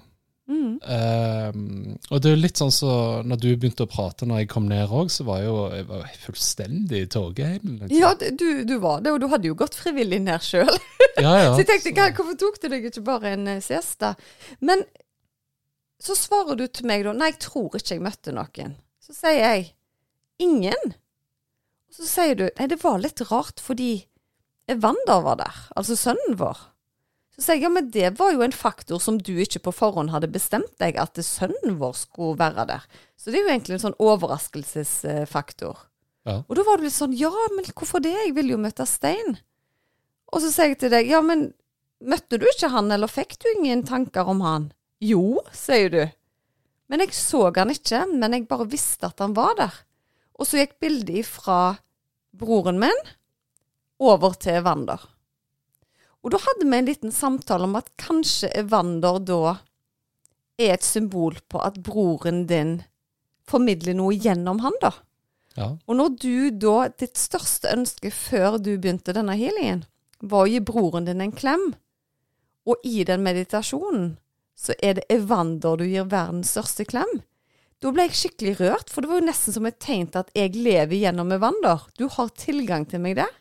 Mm. 0.47 0.79
Ehm, 0.79 1.97
og 2.11 2.21
det 2.23 2.29
er 2.31 2.37
jo 2.37 2.39
litt 2.39 2.61
sånn 2.61 2.71
så 2.75 2.91
når 3.27 3.41
du 3.43 3.49
begynte 3.59 3.83
å 3.87 3.91
prate 3.91 4.29
når 4.29 4.45
jeg 4.45 4.51
kom 4.53 4.69
ned 4.71 4.93
òg, 4.95 5.11
så 5.11 5.27
var 5.27 5.41
jeg 5.43 5.49
jo 5.51 5.57
jeg 5.75 5.87
var 5.89 6.13
fullstendig 6.23 7.01
i 7.03 7.09
togeheimen. 7.11 7.81
Liksom. 7.81 7.97
Ja, 7.99 8.13
du, 8.15 8.47
du 8.69 8.77
var 8.83 9.03
det, 9.03 9.15
og 9.15 9.23
du 9.23 9.27
hadde 9.33 9.51
jo 9.51 9.59
gått 9.59 9.79
frivillig 9.79 10.21
ned 10.23 10.45
sjøl. 10.47 10.71
ja, 11.25 11.33
ja. 11.43 11.51
Så 11.51 11.65
jeg 11.65 11.71
tenkte, 11.73 11.95
så. 11.97 12.13
hvorfor 12.21 12.39
tok 12.45 12.61
du 12.63 12.69
deg 12.71 12.87
ikke 12.91 13.07
bare 13.09 13.35
en 13.35 13.51
uh, 13.57 13.63
siesta? 13.65 14.15
Men 14.63 14.87
så 16.03 16.15
svarer 16.19 16.59
du 16.61 16.67
til 16.69 16.87
meg 16.87 17.07
da, 17.07 17.17
nei, 17.17 17.33
jeg 17.33 17.43
tror 17.49 17.75
ikke 17.75 17.97
jeg 17.97 18.05
møtte 18.05 18.37
noen. 18.37 18.77
Så 19.03 19.17
sier 19.17 19.41
jeg, 19.41 19.67
ingen. 20.43 20.95
Og 21.91 21.99
så 21.99 22.07
sier 22.07 22.39
du, 22.39 22.47
nei, 22.59 22.71
det 22.71 22.79
var 22.85 23.03
litt 23.03 23.23
rart 23.31 23.63
fordi 23.63 24.05
Evander 24.71 25.21
var 25.23 25.39
der, 25.39 25.59
altså 25.79 25.95
sønnen 25.99 26.35
vår. 26.39 26.59
Så 27.37 27.51
sier 27.51 27.59
jeg, 27.59 27.67
ja, 27.67 27.71
men 27.73 27.91
det 27.93 28.11
var 28.17 28.31
jo 28.33 28.41
en 28.47 28.55
faktor 28.57 29.01
som 29.03 29.19
du 29.21 29.35
ikke 29.45 29.61
på 29.67 29.75
forhånd 29.77 30.09
hadde 30.15 30.31
bestemt 30.33 30.73
deg 30.81 30.97
at 30.97 31.19
sønnen 31.21 31.77
vår 31.83 31.93
skulle 32.01 32.39
være 32.41 32.65
der. 32.71 32.87
Så 33.21 33.29
det 33.29 33.43
er 33.43 33.45
jo 33.45 33.53
egentlig 33.53 33.77
en 33.77 33.83
sånn 33.83 33.99
overraskelsesfaktor. 34.01 35.83
Ja. 36.27 36.39
Og 36.41 36.57
da 36.57 36.65
var 36.67 36.81
du 36.81 36.87
litt 36.87 36.97
sånn, 36.97 37.15
ja, 37.17 37.31
men 37.53 37.69
hvorfor 37.77 38.01
det? 38.03 38.15
Jeg 38.17 38.33
vil 38.39 38.55
jo 38.55 38.61
møte 38.61 38.87
Stein. 38.89 39.37
Og 40.33 40.41
så 40.43 40.51
sier 40.51 40.73
jeg 40.73 40.81
til 40.81 40.95
deg, 40.97 41.11
ja, 41.13 41.21
men 41.23 41.51
møtte 42.01 42.41
du 42.41 42.47
ikke 42.49 42.73
han, 42.73 42.89
eller 42.93 43.11
fikk 43.11 43.37
du 43.43 43.51
ingen 43.53 43.85
tanker 43.87 44.33
om 44.33 44.41
han? 44.45 44.71
Jo, 45.05 45.43
sier 45.55 45.93
du. 45.93 46.03
Men 46.89 47.03
jeg 47.05 47.13
så 47.19 47.51
han 47.53 47.73
ikke, 47.75 48.07
men 48.15 48.33
jeg 48.33 48.49
bare 48.49 48.69
visste 48.71 49.11
at 49.11 49.21
han 49.21 49.37
var 49.37 49.59
der. 49.61 49.77
Og 50.41 50.49
så 50.49 50.63
gikk 50.63 50.79
bildet 50.83 51.21
ifra 51.25 51.77
broren 52.37 52.81
min 52.81 53.05
over 54.03 54.37
til 54.41 54.61
Evander. 54.61 55.05
Og 56.27 56.33
da 56.35 56.41
hadde 56.43 56.67
vi 56.67 56.75
en 56.75 56.89
liten 56.89 57.13
samtale 57.15 57.69
om 57.69 57.77
at 57.79 57.93
kanskje 58.03 58.51
Evander 58.59 59.21
da 59.23 59.57
er 60.59 60.73
et 60.75 60.83
symbol 60.83 61.37
på 61.47 61.61
at 61.63 61.79
broren 61.87 62.49
din 62.51 62.81
formidler 63.47 63.95
noe 63.95 64.17
gjennom 64.19 64.59
han, 64.65 64.75
da. 64.83 64.91
ja. 65.55 65.69
Og 65.87 65.99
når 66.01 66.17
du 66.19 66.51
da, 66.51 66.89
ditt 66.91 67.15
største 67.21 67.71
ønske 67.71 68.11
før 68.11 68.59
du 68.59 68.73
begynte 68.75 69.15
denne 69.15 69.37
healingen, 69.39 69.85
var 70.19 70.49
å 70.49 70.51
gi 70.51 70.59
broren 70.67 71.07
din 71.07 71.23
en 71.23 71.35
klem, 71.37 71.69
og 72.67 72.83
i 72.83 73.05
den 73.07 73.23
meditasjonen 73.23 74.17
så 74.59 74.75
er 74.83 74.99
det 74.99 75.07
Evander 75.13 75.79
du 75.79 75.87
gir 75.87 76.09
verdens 76.11 76.51
største 76.57 76.89
klem, 76.89 77.21
da 77.79 77.93
ble 77.93 78.09
jeg 78.09 78.19
skikkelig 78.19 78.59
rørt, 78.59 78.91
for 78.91 79.05
det 79.05 79.13
var 79.13 79.21
jo 79.21 79.29
nesten 79.29 79.55
som 79.55 79.67
et 79.69 79.79
tegn 79.79 80.09
til 80.11 80.25
at 80.25 80.31
jeg 80.35 80.57
lever 80.57 80.97
gjennom 80.97 81.31
Evander. 81.37 81.85
Du 82.01 82.09
har 82.11 82.33
tilgang 82.35 82.89
til 82.89 83.05
meg 83.05 83.19
der. 83.21 83.35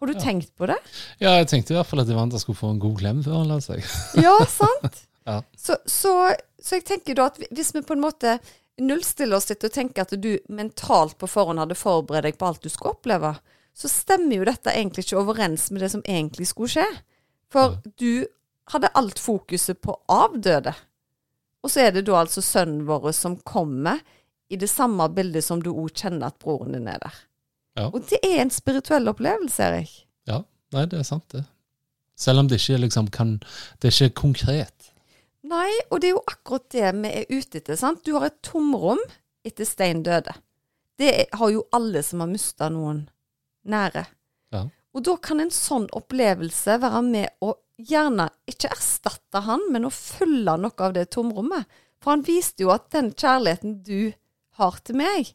Har 0.00 0.06
du 0.10 0.12
Ja. 0.14 0.20
tenkt 0.20 0.50
på 0.58 0.66
det? 0.66 0.76
ja, 1.22 1.36
jeg 1.38 1.48
tenkte 1.48 1.72
i 1.74 1.76
hvert 1.78 1.86
fall 1.86 2.00
at 2.02 2.08
Ivanta 2.10 2.38
skulle 2.42 2.58
få 2.58 2.70
en 2.74 2.78
god 2.82 2.98
klem 2.98 3.22
før 3.24 3.38
han 3.42 3.48
la 3.48 3.60
seg. 3.64 3.84
Ja, 4.26 4.36
sant? 4.50 5.02
Ja. 5.26 5.38
så, 5.56 5.76
så, 5.88 6.10
så 6.60 6.76
jeg 6.76 6.84
tenker 6.84 7.14
da 7.16 7.30
at 7.30 7.38
hvis 7.50 7.70
vi 7.72 7.80
på 7.80 7.94
en 7.96 8.02
måte 8.04 8.34
nullstiller 8.76 9.38
oss 9.38 9.46
litt 9.48 9.64
og 9.64 9.72
tenker 9.72 10.02
at 10.04 10.10
du 10.20 10.34
mentalt 10.52 11.14
på 11.16 11.28
forhånd 11.30 11.62
hadde 11.62 11.78
forberedt 11.78 12.26
deg 12.26 12.36
på 12.36 12.48
alt 12.50 12.60
du 12.60 12.68
skulle 12.68 12.92
oppleve, 12.92 13.30
så 13.72 13.88
stemmer 13.88 14.36
jo 14.36 14.44
dette 14.44 14.74
egentlig 14.74 15.06
ikke 15.06 15.22
overens 15.22 15.70
med 15.72 15.80
det 15.80 15.88
som 15.94 16.02
egentlig 16.04 16.50
skulle 16.50 16.68
skje. 16.74 16.84
For 17.48 17.78
du 17.96 18.26
hadde 18.74 18.90
alt 18.98 19.18
fokuset 19.22 19.80
på 19.80 19.94
avdøde. 20.12 20.74
Og 21.64 21.72
så 21.72 21.86
er 21.86 21.94
det 21.96 22.04
da 22.10 22.18
altså 22.20 22.42
sønnen 22.44 22.84
vår 22.84 23.08
som 23.16 23.38
kommer 23.48 24.02
i 24.52 24.58
det 24.60 24.68
samme 24.68 25.06
bildet 25.16 25.46
som 25.46 25.62
du 25.64 25.70
òg 25.72 25.88
kjenner 25.96 26.28
at 26.28 26.38
broren 26.42 26.76
din 26.76 26.90
er 26.92 27.00
der. 27.00 27.16
Ja. 27.74 27.88
Og 27.90 28.04
det 28.10 28.20
er 28.22 28.40
en 28.42 28.52
spirituell 28.54 29.10
opplevelse, 29.10 29.66
Erik. 29.66 29.92
Ja, 30.30 30.42
nei, 30.74 30.86
det 30.90 31.00
er 31.00 31.08
sant, 31.08 31.26
det. 31.34 31.44
Selv 32.16 32.44
om 32.44 32.48
det 32.48 32.60
ikke 32.60 32.78
liksom 32.84 33.08
kan 33.10 33.40
Det 33.82 33.88
er 33.90 33.96
ikke 34.06 34.20
konkret. 34.20 34.92
Nei, 35.44 35.70
og 35.90 36.00
det 36.00 36.08
er 36.08 36.14
jo 36.14 36.22
akkurat 36.30 36.68
det 36.72 36.92
vi 37.02 37.10
er 37.10 37.26
ute 37.28 37.58
etter. 37.58 37.76
sant? 37.76 38.04
Du 38.06 38.14
har 38.14 38.30
et 38.30 38.40
tomrom 38.42 39.00
etter 39.44 39.66
Stein 39.68 40.02
døde. 40.06 40.32
Det 40.96 41.26
har 41.32 41.50
jo 41.50 41.66
alle 41.74 42.02
som 42.06 42.22
har 42.22 42.30
mista 42.30 42.70
noen 42.72 43.08
nære. 43.68 44.06
Ja. 44.54 44.62
Og 44.94 45.04
da 45.04 45.16
kan 45.20 45.42
en 45.42 45.52
sånn 45.52 45.88
opplevelse 45.92 46.78
være 46.80 47.02
med 47.02 47.44
å 47.44 47.56
gjerne 47.76 48.28
ikke 48.48 48.70
erstatte 48.70 49.42
han, 49.44 49.60
men 49.74 49.88
å 49.88 49.92
fylle 49.92 50.54
noe 50.60 50.86
av 50.86 50.94
det 50.94 51.08
tomrommet. 51.12 51.66
For 52.00 52.14
han 52.14 52.24
viste 52.24 52.64
jo 52.64 52.70
at 52.72 52.88
den 52.94 53.10
kjærligheten 53.12 53.80
du 53.84 54.14
har 54.60 54.78
til 54.86 55.00
meg, 55.00 55.34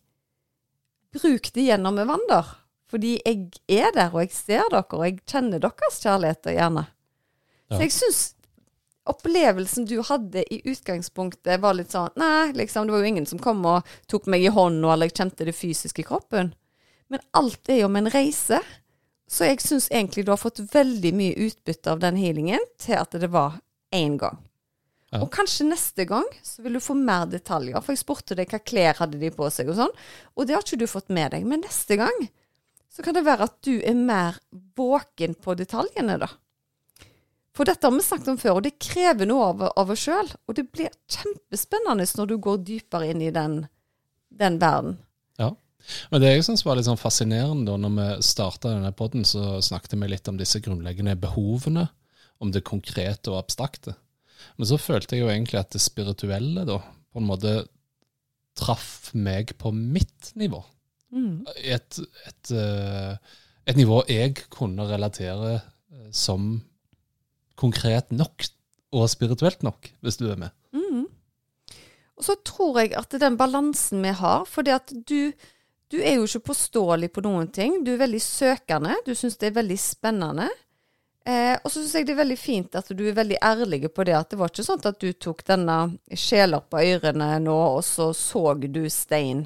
bruk 1.16 1.54
det 1.54 1.68
gjennom 1.68 2.00
Evander. 2.02 2.56
Fordi 2.90 3.20
jeg 3.22 3.52
er 3.70 3.94
der, 3.94 4.10
og 4.10 4.24
jeg 4.24 4.34
ser 4.34 4.66
dere, 4.72 4.86
og 4.98 5.06
jeg 5.06 5.20
kjenner 5.30 5.62
deres 5.62 6.00
kjærligheter 6.02 6.56
gjerne. 6.56 6.86
Ja. 7.70 7.76
Så 7.76 7.82
jeg 7.84 7.94
syns 7.94 8.22
opplevelsen 9.10 9.86
du 9.90 10.00
hadde 10.06 10.44
i 10.54 10.60
utgangspunktet 10.70 11.62
var 11.62 11.74
litt 11.78 11.94
sånn 11.94 12.14
Nei, 12.20 12.52
liksom, 12.58 12.86
det 12.86 12.94
var 12.94 13.02
jo 13.02 13.10
ingen 13.10 13.26
som 13.30 13.42
kom 13.42 13.62
og 13.66 13.88
tok 14.10 14.28
meg 14.30 14.46
i 14.46 14.52
hånda, 14.54 14.94
eller 14.94 15.10
jeg 15.10 15.18
kjente 15.22 15.48
det 15.48 15.58
fysisk 15.58 16.02
i 16.02 16.06
kroppen. 16.06 16.54
Men 17.10 17.26
alt 17.38 17.70
er 17.70 17.84
jo 17.84 17.90
om 17.90 17.98
en 17.98 18.12
reise. 18.14 18.62
Så 19.30 19.46
jeg 19.46 19.62
syns 19.62 19.90
egentlig 19.94 20.26
du 20.26 20.34
har 20.34 20.42
fått 20.42 20.62
veldig 20.74 21.14
mye 21.14 21.38
utbytte 21.46 21.94
av 21.94 22.02
den 22.02 22.18
healingen 22.18 22.64
til 22.82 22.98
at 22.98 23.14
det 23.14 23.30
var 23.34 23.60
én 23.94 24.18
gang. 24.22 24.42
Ja. 25.10 25.24
Og 25.24 25.32
kanskje 25.34 25.66
neste 25.66 26.06
gang 26.10 26.28
så 26.46 26.62
vil 26.62 26.78
du 26.78 26.84
få 26.84 26.94
mer 26.98 27.26
detaljer. 27.30 27.80
For 27.82 27.96
jeg 27.96 28.04
spurte 28.04 28.38
deg 28.38 28.52
hva 28.52 28.60
klær 28.62 29.00
hadde 29.02 29.18
de 29.22 29.32
på 29.34 29.48
seg 29.54 29.72
og 29.72 29.80
sånn, 29.80 29.96
og 30.38 30.46
det 30.46 30.56
har 30.56 30.66
ikke 30.66 30.82
du 30.84 30.86
fått 30.90 31.10
med 31.14 31.34
deg. 31.34 31.48
Men 31.50 31.64
neste 31.66 31.98
gang 32.00 32.28
så 32.94 33.06
kan 33.06 33.18
det 33.18 33.26
være 33.26 33.48
at 33.50 33.58
du 33.66 33.80
er 33.80 33.98
mer 33.98 34.38
våken 34.78 35.36
på 35.42 35.56
detaljene, 35.58 36.20
da. 36.22 36.30
For 37.58 37.68
dette 37.68 37.84
har 37.86 37.92
vi 37.92 38.04
snakket 38.06 38.32
om 38.32 38.38
før, 38.40 38.60
og 38.60 38.66
det 38.66 38.78
krever 38.80 39.28
noe 39.28 39.50
av, 39.50 39.64
av 39.82 39.90
oss 39.92 40.06
sjøl. 40.06 40.30
Og 40.48 40.56
det 40.56 40.70
blir 40.72 40.94
kjempespennende 41.12 42.06
når 42.16 42.30
du 42.30 42.36
går 42.40 42.62
dypere 42.68 43.10
inn 43.12 43.24
i 43.26 43.34
den, 43.36 43.64
den 44.30 44.60
verden. 44.62 45.00
Ja. 45.42 45.50
Men 46.14 46.22
det 46.24 46.32
jeg 46.32 46.46
synes 46.48 46.64
var 46.68 46.78
litt 46.78 46.88
sånn 46.88 47.02
fascinerende 47.02 47.72
da 47.72 47.78
når 47.82 47.96
vi 47.98 48.08
starta 48.30 48.72
denne 48.76 48.94
podden, 48.96 49.26
så 49.28 49.58
snakket 49.66 49.98
vi 49.98 50.12
litt 50.12 50.30
om 50.32 50.38
disse 50.40 50.62
grunnleggende 50.64 51.18
behovene, 51.20 51.88
om 52.40 52.54
det 52.56 52.64
konkrete 52.68 53.34
og 53.34 53.42
abstrakte. 53.42 53.98
Men 54.58 54.70
så 54.70 54.80
følte 54.82 55.16
jeg 55.16 55.26
jo 55.26 55.32
egentlig 55.32 55.60
at 55.62 55.74
det 55.76 55.82
spirituelle 55.84 56.66
da 56.68 56.80
på 56.80 57.22
en 57.22 57.30
måte 57.30 57.54
traff 58.60 59.12
meg 59.18 59.56
på 59.60 59.72
mitt 59.76 60.32
nivå. 60.40 60.62
Mm. 61.16 61.46
Et, 61.64 62.00
et, 62.28 62.52
eh, 62.54 63.38
et 63.70 63.80
nivå 63.80 64.02
jeg 64.10 64.36
kunne 64.54 64.86
relatere 64.90 65.56
eh, 65.58 66.10
som 66.12 66.60
konkret 67.60 68.12
nok 68.16 68.46
og 68.96 69.10
spirituelt 69.12 69.64
nok, 69.66 69.92
hvis 70.02 70.20
du 70.20 70.28
er 70.32 70.40
med. 70.40 70.54
Mm. 70.74 71.06
Og 72.20 72.26
så 72.26 72.36
tror 72.46 72.82
jeg 72.82 72.96
at 73.00 73.16
den 73.22 73.38
balansen 73.40 74.04
vi 74.04 74.14
har, 74.16 74.46
fordi 74.50 74.74
at 74.76 74.92
du, 74.92 75.32
du 75.92 75.98
er 76.00 76.18
jo 76.18 76.28
ikke 76.28 76.50
påståelig 76.52 77.12
på 77.16 77.24
noen 77.26 77.52
ting. 77.54 77.80
Du 77.86 77.94
er 77.94 78.02
veldig 78.02 78.22
søkende. 78.24 78.98
Du 79.06 79.14
syns 79.16 79.40
det 79.40 79.52
er 79.52 79.60
veldig 79.62 79.78
spennende. 79.80 80.50
Eh, 81.30 81.56
og 81.62 81.70
så 81.70 81.82
syns 81.82 81.94
jeg 82.00 82.08
det 82.08 82.14
er 82.16 82.22
veldig 82.24 82.40
fint 82.40 82.76
at 82.80 82.88
du 82.96 83.04
er 83.10 83.18
veldig 83.18 83.38
ærlig 83.46 83.84
på 83.94 84.06
det, 84.08 84.16
at 84.18 84.32
det 84.32 84.40
var 84.40 84.50
ikke 84.50 84.66
sånn 84.66 84.86
at 84.88 85.02
du 85.02 85.10
tok 85.14 85.44
denne 85.46 85.78
sjeler 86.18 86.64
på 86.66 86.82
ørene 86.82 87.28
nå, 87.44 87.58
og 87.76 87.84
så 87.86 88.10
så 88.18 88.54
du 88.64 88.86
stein 88.90 89.46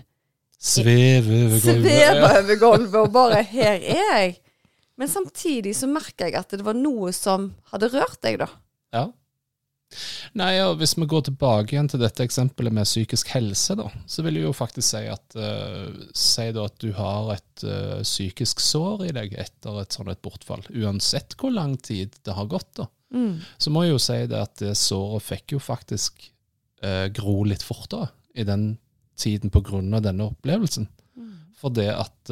Sveve 0.63 1.41
over 1.43 1.59
gulvet. 1.59 1.89
sveve 1.91 2.27
over 2.29 2.59
gulvet 2.61 2.99
og 3.01 3.11
bare 3.11 3.41
'her 3.43 3.81
er 3.81 4.21
jeg'. 4.21 4.37
Men 4.95 5.09
samtidig 5.09 5.73
så 5.75 5.89
merker 5.89 6.29
jeg 6.29 6.37
at 6.39 6.53
det 6.55 6.63
var 6.63 6.77
noe 6.77 7.11
som 7.11 7.49
hadde 7.73 7.89
rørt 7.91 8.21
deg, 8.21 8.37
da. 8.39 8.47
Ja. 8.93 9.07
Nei, 10.39 10.53
og 10.65 10.77
Hvis 10.79 10.95
vi 10.97 11.07
går 11.09 11.25
tilbake 11.27 11.75
igjen 11.75 11.89
til 11.91 12.01
dette 12.01 12.25
eksempelet 12.25 12.73
med 12.75 12.87
psykisk 12.87 13.33
helse, 13.35 13.75
da, 13.79 13.87
så 14.09 14.25
vil 14.25 14.39
jeg 14.39 14.47
jo 14.47 14.55
faktisk 14.55 14.87
si 14.89 15.03
at 15.11 15.37
uh, 15.37 15.89
Si 16.17 16.47
at 16.49 16.77
du 16.81 16.89
har 16.97 17.33
et 17.35 17.65
uh, 17.67 18.01
psykisk 18.01 18.63
sår 18.63 19.07
i 19.09 19.13
deg 19.15 19.35
etter 19.39 19.81
et 19.81 19.95
sånt 19.95 20.11
et 20.11 20.21
bortfall. 20.23 20.63
Uansett 20.73 21.37
hvor 21.39 21.53
lang 21.53 21.77
tid 21.81 22.15
det 22.25 22.37
har 22.37 22.49
gått, 22.51 22.71
da. 22.81 22.89
Så 23.61 23.69
må 23.69 23.83
jeg 23.85 23.93
jo 23.93 24.01
si 24.01 24.19
det 24.29 24.39
at 24.39 24.55
det 24.61 24.73
såret 24.79 25.25
fikk 25.25 25.53
jo 25.55 25.59
faktisk 25.61 26.25
uh, 26.83 27.07
gro 27.13 27.43
litt 27.45 27.65
fortere 27.65 28.09
i 28.33 28.45
den 28.47 28.73
tiden 29.19 29.53
på 29.53 29.61
grunn 29.61 29.93
av 29.93 30.01
denne 30.05 30.25
opplevelsen. 30.31 30.89
For 31.61 31.71
det 31.71 31.91
at 31.93 32.31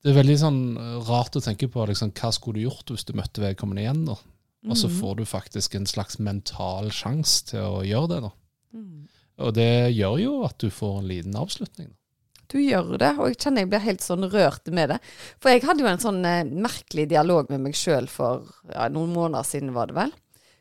Det 0.00 0.10
er 0.10 0.16
veldig 0.16 0.34
sånn 0.36 0.58
rart 1.06 1.38
å 1.38 1.42
tenke 1.44 1.68
på 1.72 1.84
liksom, 1.88 2.10
hva 2.16 2.32
skulle 2.34 2.58
du 2.58 2.66
gjort 2.66 2.90
hvis 2.90 3.06
du 3.08 3.14
møtte 3.16 3.40
vedkommende 3.40 3.84
igjen. 3.84 4.02
da? 4.08 4.16
Og 4.68 4.76
så 4.76 4.90
får 4.92 5.14
du 5.16 5.24
faktisk 5.24 5.74
en 5.74 5.88
slags 5.88 6.18
mental 6.20 6.90
sjanse 6.92 7.46
til 7.48 7.64
å 7.64 7.80
gjøre 7.86 8.10
det. 8.12 8.20
da. 8.26 8.32
Og 9.40 9.54
det 9.56 9.72
gjør 9.96 10.18
jo 10.20 10.34
at 10.44 10.58
du 10.60 10.68
får 10.74 11.00
en 11.00 11.08
liten 11.08 11.36
avslutning. 11.40 11.94
Du 12.50 12.58
gjør 12.58 12.96
det, 12.98 13.12
og 13.16 13.30
jeg 13.30 13.38
kjenner 13.44 13.62
jeg 13.62 13.70
blir 13.70 13.84
helt 13.84 14.02
sånn 14.02 14.26
rørt 14.32 14.72
med 14.74 14.90
det. 14.90 14.98
For 15.38 15.52
jeg 15.52 15.62
hadde 15.64 15.84
jo 15.84 15.90
en 15.90 16.02
sånn 16.02 16.24
eh, 16.26 16.48
merkelig 16.50 17.06
dialog 17.12 17.52
med 17.52 17.62
meg 17.68 17.78
sjøl 17.78 18.10
for 18.10 18.48
ja, 18.72 18.88
noen 18.90 19.14
måneder 19.14 19.46
siden, 19.46 19.70
var 19.76 19.90
det 19.90 19.96
vel. 20.00 20.12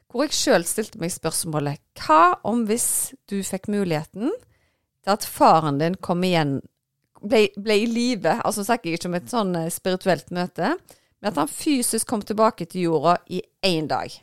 hvor 0.10 0.26
jeg 0.26 0.38
sjøl 0.38 0.66
stilte 0.66 1.02
meg 1.02 1.12
spørsmålet 1.14 1.82
hva 2.06 2.40
om 2.46 2.64
hvis 2.70 3.14
du 3.30 3.42
fikk 3.46 3.68
muligheten 3.70 4.30
til 4.30 5.12
at 5.16 5.26
faren 5.26 5.82
din 5.82 5.98
kom 5.98 6.24
igjen 6.24 6.60
ble, 7.22 7.50
ble 7.58 7.76
i 7.82 7.90
live, 7.90 8.38
altså 8.46 8.64
snakker 8.64 8.90
jeg 8.90 9.00
ikke 9.00 9.10
om 9.10 9.18
et 9.20 9.34
sånn 9.34 9.56
eh, 9.58 9.74
spirituelt 9.74 10.30
møte, 10.36 10.76
men 11.20 11.32
at 11.32 11.40
han 11.42 11.52
fysisk 11.52 12.08
kom 12.08 12.22
tilbake 12.24 12.66
til 12.70 12.88
jorda 12.88 13.18
i 13.30 13.42
én 13.66 13.88
dag. 13.92 14.14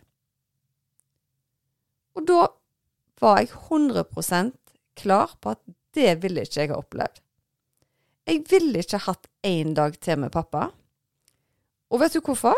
Og 2.16 2.24
da 2.28 2.46
var 3.20 3.40
jeg 3.40 3.50
100 3.52 4.52
klar 4.96 5.36
på 5.40 5.52
at 5.52 5.60
det 5.96 6.16
ville 6.22 6.44
ikke 6.44 6.60
jeg 6.60 6.72
ha 6.72 6.80
opplevd. 6.80 7.20
Jeg 8.26 8.42
ville 8.50 8.82
ikke 8.82 9.04
hatt 9.06 9.28
én 9.46 9.74
dag 9.76 9.94
til 10.00 10.18
med 10.18 10.32
pappa. 10.34 10.70
Og 11.92 12.00
vet 12.00 12.16
du 12.16 12.20
hvorfor? 12.20 12.56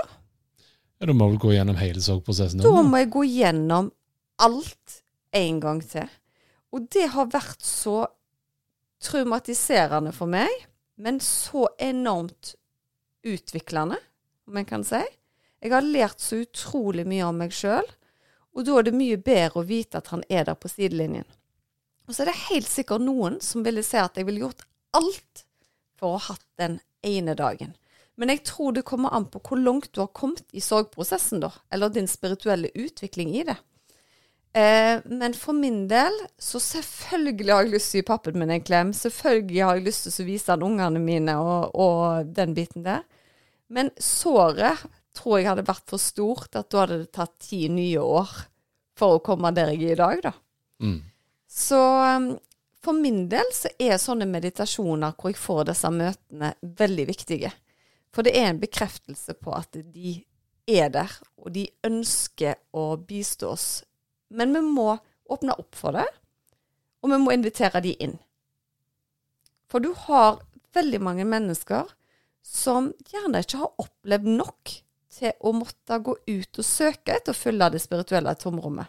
Ja, 0.98 1.06
Da 1.06 1.12
må 1.12 1.30
du 1.30 1.38
gå 1.38 1.52
gjennom 1.52 1.76
hele 1.78 2.00
sorgprosessen. 2.02 2.62
Da 2.62 2.82
må 2.82 2.96
jeg 2.98 3.10
gå 3.10 3.22
gjennom 3.28 3.92
alt 4.38 5.02
en 5.32 5.60
gang 5.60 5.82
til. 5.82 6.08
Og 6.72 6.88
det 6.92 7.08
har 7.14 7.30
vært 7.30 7.62
så 7.64 8.06
traumatiserende 9.02 10.12
for 10.12 10.30
meg, 10.30 10.50
men 10.98 11.20
så 11.22 11.68
enormt 11.78 12.56
utviklende, 13.26 13.98
om 14.48 14.58
en 14.60 14.68
kan 14.68 14.84
si. 14.86 15.00
Jeg 15.62 15.74
har 15.74 15.84
lært 15.84 16.22
så 16.22 16.42
utrolig 16.44 17.04
mye 17.08 17.26
om 17.26 17.38
meg 17.40 17.54
sjøl, 17.54 17.86
og 18.56 18.66
da 18.66 18.78
er 18.78 18.88
det 18.88 18.96
mye 18.96 19.18
bedre 19.22 19.60
å 19.60 19.66
vite 19.68 20.00
at 20.00 20.10
han 20.12 20.24
er 20.28 20.48
der 20.48 20.58
på 20.58 20.70
sidelinjen. 20.70 21.26
Og 22.08 22.14
så 22.14 22.24
er 22.24 22.30
det 22.30 22.48
helt 22.48 22.70
sikkert 22.70 23.04
noen 23.04 23.36
som 23.44 23.64
ville 23.66 23.84
si 23.84 23.98
at 24.00 24.16
jeg 24.16 24.26
ville 24.26 24.46
gjort 24.46 24.64
alt 24.96 25.44
for 25.98 26.14
å 26.14 26.16
ha 26.16 26.32
hatt 26.32 26.46
den 26.60 26.78
ene 27.06 27.34
dagen. 27.38 27.74
Men 28.18 28.32
jeg 28.32 28.42
tror 28.48 28.74
det 28.74 28.86
kommer 28.88 29.14
an 29.14 29.28
på 29.30 29.40
hvor 29.46 29.60
langt 29.60 29.92
du 29.94 30.00
har 30.02 30.10
kommet 30.16 30.46
i 30.56 30.62
sorgprosessen, 30.64 31.42
da. 31.44 31.52
Eller 31.70 31.92
din 31.94 32.08
spirituelle 32.10 32.72
utvikling 32.74 33.30
i 33.36 33.44
det. 33.46 33.58
Eh, 34.58 34.98
men 35.04 35.36
for 35.38 35.54
min 35.54 35.84
del, 35.90 36.14
så 36.38 36.58
selvfølgelig 36.62 37.52
har 37.52 37.66
jeg 37.66 37.74
lyst 37.76 37.92
til 37.92 38.00
å 38.00 38.02
gi 38.02 38.08
pappen 38.08 38.40
min 38.40 38.54
en 38.56 38.64
klem. 38.64 38.90
Selvfølgelig 38.96 39.62
har 39.62 39.78
jeg 39.78 39.86
lyst 39.86 40.08
til 40.08 40.24
å 40.24 40.28
vise 40.32 40.54
han 40.54 40.66
ungene 40.66 41.02
mine 41.02 41.36
og, 41.38 41.76
og, 41.78 42.32
den 42.34 42.56
biten 42.56 42.86
der. 42.86 43.04
Men 43.74 43.90
såret 44.00 44.84
tror 45.16 45.38
jeg 45.38 45.48
hadde 45.50 45.66
vært 45.68 45.86
for 45.90 46.00
stort, 46.00 46.54
at 46.56 46.70
da 46.72 46.84
hadde 46.84 47.00
det 47.02 47.12
tatt 47.16 47.34
ti 47.42 47.66
nye 47.72 48.00
år 48.00 48.30
for 48.98 49.16
å 49.16 49.24
komme 49.24 49.52
der 49.54 49.72
jeg 49.74 49.90
er 49.90 49.96
i 49.96 49.98
dag, 50.00 50.22
da. 50.28 50.32
Mm. 50.84 51.00
Så 51.48 51.78
um, 51.78 52.30
for 52.84 52.96
min 52.96 53.24
del 53.30 53.50
så 53.54 53.70
er 53.82 54.00
sånne 54.00 54.28
meditasjoner 54.30 55.16
hvor 55.18 55.32
jeg 55.32 55.40
får 55.42 55.68
disse 55.72 55.90
møtene, 55.92 56.52
veldig 56.62 57.06
viktige. 57.08 57.52
For 58.14 58.24
det 58.26 58.36
er 58.38 58.50
en 58.52 58.62
bekreftelse 58.62 59.36
på 59.38 59.52
at 59.56 59.76
de 59.78 60.16
er 60.68 60.90
der, 60.92 61.12
og 61.40 61.52
de 61.54 61.66
ønsker 61.88 62.58
å 62.76 62.90
bistå 63.00 63.52
oss 63.54 63.68
men 64.28 64.52
vi 64.54 64.60
må 64.60 64.98
åpne 65.24 65.56
opp 65.60 65.76
for 65.76 65.96
det, 65.96 66.06
og 67.02 67.12
vi 67.12 67.20
må 67.22 67.34
invitere 67.34 67.82
de 67.84 67.94
inn. 68.04 68.16
For 69.68 69.84
du 69.84 69.92
har 70.06 70.40
veldig 70.76 71.00
mange 71.04 71.26
mennesker 71.28 71.88
som 72.48 72.92
gjerne 73.10 73.42
ikke 73.44 73.60
har 73.60 73.82
opplevd 73.82 74.28
nok 74.38 74.72
til 75.18 75.34
å 75.44 75.52
måtte 75.56 75.98
gå 76.04 76.14
ut 76.26 76.60
og 76.60 76.66
søke 76.66 77.18
etter 77.18 77.34
å 77.34 77.36
fylle 77.36 77.68
det 77.74 77.82
spirituelle 77.82 78.32
tomrommet. 78.40 78.88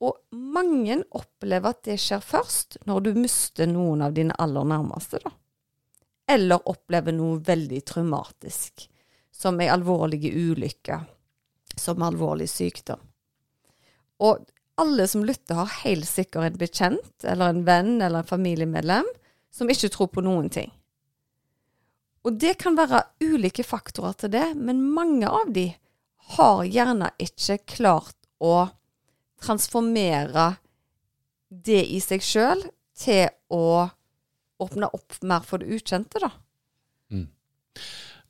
Og 0.00 0.16
mange 0.32 0.96
opplever 1.12 1.74
at 1.74 1.82
det 1.84 1.98
skjer 2.00 2.22
først 2.24 2.78
når 2.88 3.04
du 3.04 3.10
mister 3.20 3.68
noen 3.68 4.02
av 4.06 4.16
dine 4.16 4.34
aller 4.40 4.66
nærmeste, 4.66 5.20
da. 5.22 5.34
Eller 6.30 6.68
opplever 6.70 7.12
noe 7.12 7.40
veldig 7.44 7.82
traumatisk, 7.86 8.86
som 9.34 9.60
ei 9.60 9.68
alvorlig 9.70 10.30
ulykke, 10.30 11.00
som 11.76 12.02
alvorlig 12.06 12.48
sykdom. 12.50 13.02
Og 14.24 14.46
alle 14.80 15.06
som 15.10 15.24
lytter, 15.26 15.58
har 15.58 15.80
helt 15.82 16.08
sikkert 16.08 16.48
en 16.48 16.60
bekjent 16.60 17.24
eller 17.26 17.52
en 17.52 17.64
venn 17.66 17.98
eller 18.00 18.22
en 18.22 18.30
familiemedlem 18.30 19.08
som 19.52 19.68
ikke 19.68 19.90
tror 19.92 20.08
på 20.14 20.24
noen 20.24 20.48
ting. 20.52 20.70
Og 22.26 22.36
det 22.36 22.56
kan 22.60 22.76
være 22.76 23.02
ulike 23.24 23.64
faktorer 23.64 24.16
til 24.20 24.32
det, 24.34 24.48
men 24.56 24.82
mange 24.92 25.28
av 25.28 25.52
de 25.54 25.70
har 26.36 26.64
gjerne 26.68 27.08
ikke 27.20 27.58
klart 27.76 28.16
å 28.40 28.68
transformere 29.40 30.52
det 31.48 31.82
i 31.88 31.98
seg 32.04 32.22
sjøl 32.22 32.62
til 33.00 33.30
å 33.50 33.88
åpne 34.60 34.90
opp 34.92 35.16
mer 35.24 35.44
for 35.48 35.62
det 35.62 35.80
ukjente, 35.80 36.20
da. 36.20 36.30
Mm. 37.10 37.26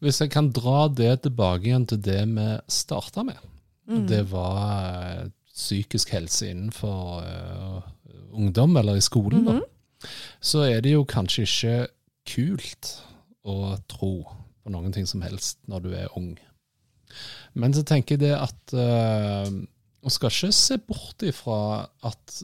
Hvis 0.00 0.22
jeg 0.22 0.32
kan 0.32 0.52
dra 0.54 0.86
det 0.88 1.24
tilbake 1.26 1.66
igjen 1.68 1.88
til 1.90 2.00
det 2.06 2.22
vi 2.30 2.46
starta 2.70 3.26
med. 3.26 3.42
Mm. 3.90 4.06
Det 4.08 4.22
var 4.30 5.26
psykisk 5.50 6.14
helse 6.14 6.48
innenfor 6.48 7.26
uh, 7.26 7.82
ungdom, 8.30 8.78
eller 8.78 8.96
i 8.96 9.04
skolen, 9.04 9.42
mm 9.42 9.58
-hmm. 9.58 10.08
så 10.40 10.62
er 10.62 10.80
det 10.80 10.92
jo 10.92 11.04
kanskje 11.04 11.42
ikke 11.42 11.86
kult 12.26 13.09
å 13.46 13.74
tro 13.90 14.14
på 14.60 14.72
noen 14.72 14.92
ting 14.94 15.08
som 15.08 15.22
helst 15.24 15.60
når 15.70 15.84
du 15.84 15.90
er 15.96 16.16
ung. 16.18 16.32
Men 17.58 17.74
så 17.74 17.84
tenker 17.86 18.16
jeg 18.16 18.22
det 18.28 18.36
at 18.36 18.74
uh, 18.76 19.50
Man 20.00 20.12
skal 20.14 20.30
ikke 20.30 20.54
se 20.54 20.78
bort 20.80 21.24
ifra 21.26 21.56
at 22.08 22.36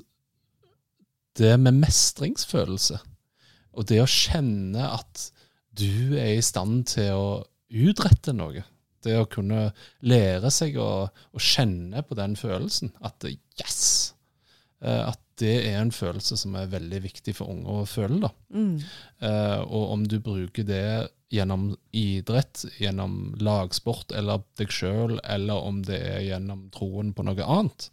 det 1.36 1.54
med 1.60 1.78
mestringsfølelse, 1.78 2.98
og 3.76 3.86
det 3.88 4.00
å 4.02 4.08
kjenne 4.08 4.88
at 4.88 5.28
du 5.76 6.16
er 6.16 6.34
i 6.36 6.44
stand 6.44 6.86
til 6.88 7.12
å 7.16 7.28
utrette 7.68 8.32
noe 8.36 8.64
det 9.06 9.16
å 9.20 9.28
kunne 9.30 9.70
lære 10.06 10.50
seg 10.52 10.78
å, 10.80 11.06
å 11.06 11.42
kjenne 11.42 12.02
på 12.06 12.16
den 12.18 12.36
følelsen. 12.38 12.92
At 13.04 13.26
yes! 13.28 14.14
Eh, 14.82 15.02
at 15.12 15.20
det 15.40 15.54
er 15.68 15.80
en 15.80 15.92
følelse 15.92 16.38
som 16.40 16.54
er 16.56 16.70
veldig 16.72 17.02
viktig 17.04 17.34
for 17.36 17.52
unge 17.52 17.82
å 17.82 17.86
føle. 17.88 18.20
da. 18.24 18.30
Mm. 18.54 18.76
Eh, 19.20 19.60
og 19.66 19.92
om 19.96 20.06
du 20.08 20.18
bruker 20.24 20.66
det 20.66 20.86
gjennom 21.32 21.72
idrett, 21.96 22.64
gjennom 22.80 23.34
lagsport 23.42 24.14
eller 24.16 24.44
deg 24.58 24.72
sjøl, 24.72 25.18
eller 25.24 25.66
om 25.68 25.82
det 25.86 25.98
er 25.98 26.20
gjennom 26.28 26.68
troen 26.74 27.12
på 27.16 27.26
noe 27.26 27.48
annet, 27.58 27.88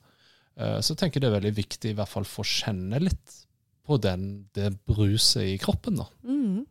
eh, 0.58 0.80
så 0.80 0.96
tenker 0.96 1.18
jeg 1.20 1.26
det 1.26 1.32
er 1.32 1.40
veldig 1.40 1.56
viktig 1.58 1.94
i 1.94 1.98
hvert 1.98 2.12
fall 2.12 2.28
for 2.30 2.46
å 2.46 2.54
kjenne 2.54 3.02
litt 3.02 3.40
på 3.84 3.98
den, 4.00 4.46
det 4.56 4.72
bruset 4.88 5.44
i 5.44 5.58
kroppen. 5.60 6.00
da. 6.00 6.08
Mm. 6.24 6.64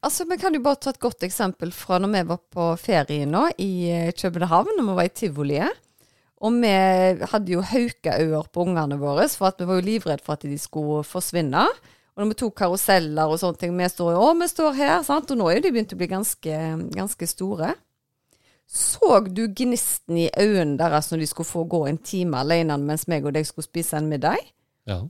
Altså, 0.00 0.24
Vi 0.24 0.38
kan 0.40 0.54
jo 0.54 0.62
bare 0.64 0.80
ta 0.80 0.90
et 0.90 1.02
godt 1.02 1.22
eksempel 1.26 1.70
fra 1.74 1.98
når 2.02 2.14
vi 2.14 2.22
var 2.30 2.40
på 2.54 2.70
ferie 2.80 3.26
nå 3.28 3.48
i 3.62 3.72
eh, 3.90 4.14
København, 4.16 4.74
når 4.78 4.88
vi 4.88 4.96
var 4.98 5.10
i 5.10 5.14
tivoliet. 5.14 5.84
Og 6.38 6.54
vi 6.62 6.70
hadde 7.32 7.50
jo 7.50 7.64
haukeøyne 7.66 8.42
på 8.54 8.64
ungene 8.64 8.98
våre, 9.00 9.26
for 9.32 9.56
vi 9.58 9.66
var 9.66 9.80
jo 9.80 9.86
livredde 9.88 10.24
for 10.24 10.38
at 10.38 10.46
de 10.46 10.58
skulle 10.60 11.02
forsvinne. 11.06 11.64
Og 12.14 12.22
når 12.22 12.30
vi 12.32 12.38
tok 12.42 12.54
karuseller 12.58 13.30
og 13.30 13.40
sånne 13.42 13.58
ting, 13.58 13.74
vi 13.78 13.90
står 13.90 14.14
jo 14.14 14.30
vi 14.38 14.48
står 14.50 14.72
her, 14.78 14.96
sant. 15.06 15.30
Og 15.34 15.38
nå 15.38 15.50
er 15.50 15.62
de 15.62 15.72
begynt 15.74 15.94
å 15.94 15.98
bli 15.98 16.10
ganske, 16.10 16.62
ganske 16.94 17.30
store. 17.30 17.74
Så 18.68 19.20
du 19.32 19.46
gnisten 19.56 20.18
i 20.20 20.30
øynene 20.36 20.76
deres 20.78 21.08
når 21.10 21.22
de 21.22 21.28
skulle 21.30 21.48
få 21.48 21.62
gå 21.64 21.86
en 21.88 21.98
time 22.04 22.42
alene 22.42 22.76
mens 22.82 23.06
meg 23.08 23.24
og 23.24 23.32
deg 23.34 23.46
skulle 23.48 23.66
spise 23.66 23.96
en 23.96 24.10
middag? 24.10 24.42
Ja. 24.88 25.00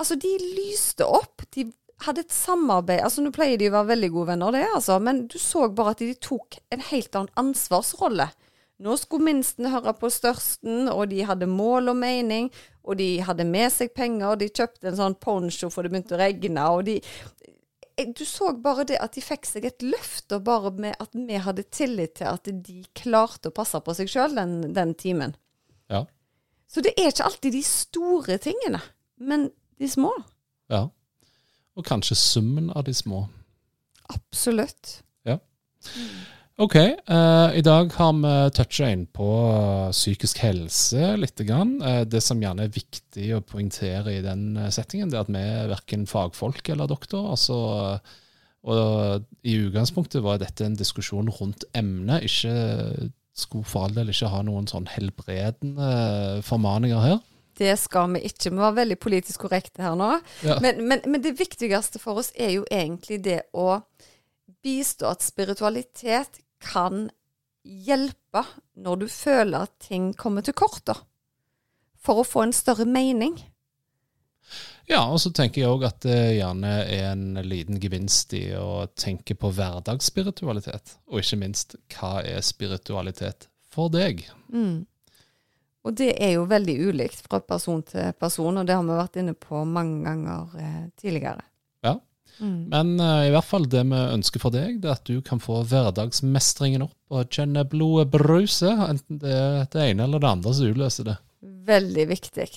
Altså, 0.00 0.16
de 0.16 0.32
lyste 0.56 1.04
opp. 1.04 1.44
De 1.54 1.66
hadde 2.04 2.24
et 2.24 2.32
samarbeid 2.32 3.00
altså 3.04 3.22
Nå 3.24 3.32
pleier 3.32 3.60
de 3.60 3.70
å 3.70 3.76
være 3.78 3.94
veldig 3.94 4.10
gode 4.12 4.30
venner, 4.34 4.52
det, 4.52 4.64
altså, 4.76 4.98
men 5.00 5.22
du 5.32 5.38
så 5.40 5.66
bare 5.72 5.94
at 5.94 6.02
de 6.04 6.12
tok 6.20 6.58
en 6.72 6.82
helt 6.90 7.16
annen 7.16 7.32
ansvarsrolle. 7.40 8.28
Nå 8.82 8.96
skulle 9.00 9.24
minsten 9.30 9.70
høre 9.72 9.94
på 9.96 10.10
størsten, 10.12 10.90
og 10.92 11.08
de 11.12 11.22
hadde 11.24 11.48
mål 11.48 11.92
og 11.94 11.96
mening, 11.96 12.50
og 12.84 12.98
de 13.00 13.22
hadde 13.24 13.46
med 13.48 13.72
seg 13.72 13.94
penger, 13.96 14.26
og 14.28 14.42
de 14.42 14.50
kjøpte 14.52 14.90
en 14.90 14.98
sånn 14.98 15.16
poncho 15.20 15.70
for 15.72 15.86
det 15.86 15.94
begynte 15.94 16.16
å 16.18 16.20
regne, 16.20 16.70
og 16.72 16.86
de 16.90 17.00
Du 17.96 18.26
så 18.28 18.50
bare 18.60 18.84
det 18.84 18.98
at 19.00 19.14
de 19.16 19.22
fikk 19.24 19.46
seg 19.48 19.64
et 19.64 19.80
løft, 19.80 20.28
og 20.36 20.42
bare 20.44 20.70
med 20.76 20.98
at 21.00 21.14
vi 21.16 21.38
hadde 21.40 21.62
tillit 21.72 22.18
til 22.18 22.28
at 22.28 22.44
de 22.44 22.82
klarte 22.92 23.48
å 23.48 23.54
passe 23.56 23.80
på 23.80 23.94
seg 23.96 24.10
sjøl 24.12 24.36
den, 24.36 24.74
den 24.76 24.92
timen. 24.94 25.32
Ja. 25.88 26.02
Så 26.68 26.84
det 26.84 26.92
er 27.00 27.08
ikke 27.08 27.24
alltid 27.24 27.56
de 27.56 27.62
store 27.64 28.36
tingene, 28.36 28.82
men 29.16 29.48
de 29.80 29.88
små. 29.88 30.12
Ja 30.68 30.90
og 31.76 31.84
kanskje 31.84 32.16
summen 32.16 32.70
av 32.72 32.86
de 32.88 32.94
små. 32.94 33.26
Absolutt. 34.08 35.00
Ja. 35.26 35.38
Ok, 36.56 36.74
uh, 36.74 37.52
i 37.52 37.60
dag 37.60 37.90
har 37.98 38.12
vi 38.16 38.30
toucha 38.56 38.86
inn 38.88 39.02
på 39.12 39.26
uh, 39.28 39.90
psykisk 39.92 40.38
helse 40.40 41.10
litt. 41.20 41.36
Grann. 41.44 41.74
Uh, 41.84 42.00
det 42.08 42.22
som 42.24 42.40
gjerne 42.40 42.64
er 42.64 42.72
viktig 42.72 43.26
å 43.36 43.42
poengtere 43.44 44.14
i 44.16 44.22
den 44.24 44.54
settingen, 44.72 45.12
det 45.12 45.18
er 45.18 45.26
at 45.26 45.32
vi 45.34 45.42
er 45.42 45.68
verken 45.74 46.06
fagfolk 46.08 46.70
eller 46.72 46.88
doktor. 46.88 47.28
Altså, 47.34 47.58
og 48.64 49.26
I 49.44 49.58
utgangspunktet 49.66 50.24
var 50.24 50.40
dette 50.40 50.64
en 50.64 50.78
diskusjon 50.80 51.28
rundt 51.28 51.68
emnet. 51.76 52.24
Ikke 52.24 53.12
skulle 53.36 53.68
for 53.68 53.84
all 53.84 53.98
del 53.98 54.14
ikke 54.14 54.32
ha 54.32 54.40
noen 54.48 54.64
sånn 54.70 54.88
helbredende 54.88 56.40
formaninger 56.46 57.04
her. 57.04 57.20
Det 57.56 57.76
skal 57.80 58.16
vi 58.16 58.24
ikke. 58.30 58.48
Vi 58.48 58.64
var 58.64 58.80
veldig 58.80 58.96
politisk 59.00 59.44
korrekte 59.44 59.84
her 59.84 59.96
nå. 59.96 60.08
Ja. 60.44 60.56
Men, 60.64 60.80
men, 60.88 61.04
men, 61.04 61.20
det 61.24 61.36
viktigste 61.36 62.00
for 62.00 62.24
oss 62.24 62.32
er 62.32 62.56
jo 62.56 62.64
egentlig 62.72 63.20
det 63.28 63.42
å 63.52 63.82
bistå 64.64 65.12
at 65.12 65.24
spiritualitet 65.24 66.40
kan 66.62 67.08
hjelpe 67.66 68.44
når 68.78 69.02
du 69.02 69.06
føler 69.10 69.66
at 69.66 69.74
ting 69.82 70.12
kommer 70.14 70.44
til 70.46 70.54
kort. 70.54 70.84
da. 70.86 70.94
for 72.06 72.22
å 72.22 72.24
få 72.24 72.44
en 72.46 72.52
større 72.54 72.84
mening. 72.86 73.34
Ja, 74.86 75.00
og 75.10 75.18
så 75.18 75.32
tenker 75.34 75.64
jeg 75.64 75.70
òg 75.74 75.84
at 75.88 76.04
det 76.06 76.36
gjerne 76.36 76.72
er 76.84 77.08
en 77.10 77.40
liten 77.42 77.80
gevinst 77.82 78.30
i 78.38 78.44
å 78.54 78.86
tenke 78.94 79.34
på 79.34 79.50
hverdagsspiritualitet. 79.50 81.00
Og 81.10 81.18
ikke 81.18 81.40
minst, 81.40 81.74
hva 81.96 82.20
er 82.22 82.46
spiritualitet 82.46 83.48
for 83.74 83.90
deg? 83.90 84.22
Mm. 84.54 84.86
Og 85.86 85.98
det 85.98 86.12
er 86.22 86.36
jo 86.36 86.46
veldig 86.50 86.76
ulikt 86.86 87.26
fra 87.26 87.42
person 87.42 87.82
til 87.86 88.14
person, 88.18 88.62
og 88.62 88.66
det 88.66 88.78
har 88.78 88.86
vi 88.86 89.00
vært 89.02 89.18
inne 89.22 89.34
på 89.34 89.64
mange 89.66 90.06
ganger 90.06 90.56
eh, 90.62 90.80
tidligere. 91.02 91.42
Mm. 92.38 92.68
Men 92.72 92.94
uh, 93.00 93.26
i 93.26 93.32
hvert 93.32 93.48
fall 93.48 93.68
det 93.70 93.82
vi 93.88 94.00
ønsker 94.16 94.42
for 94.42 94.54
deg, 94.54 94.80
det 94.82 94.90
er 94.90 94.98
at 94.98 95.08
du 95.08 95.20
kan 95.24 95.40
få 95.42 95.62
hverdagsmestringen 95.70 96.84
opp 96.86 97.16
og 97.16 97.30
kjenne 97.32 97.64
blodet 97.68 98.10
bruse, 98.12 98.68
enten 98.68 99.22
det 99.22 99.32
er 99.32 99.70
det 99.72 99.92
ene 99.92 100.08
eller 100.08 100.22
det 100.22 100.32
andre 100.32 100.56
som 100.56 100.72
utløser 100.72 101.12
det. 101.12 101.16
Veldig 101.66 102.08
viktig. 102.10 102.48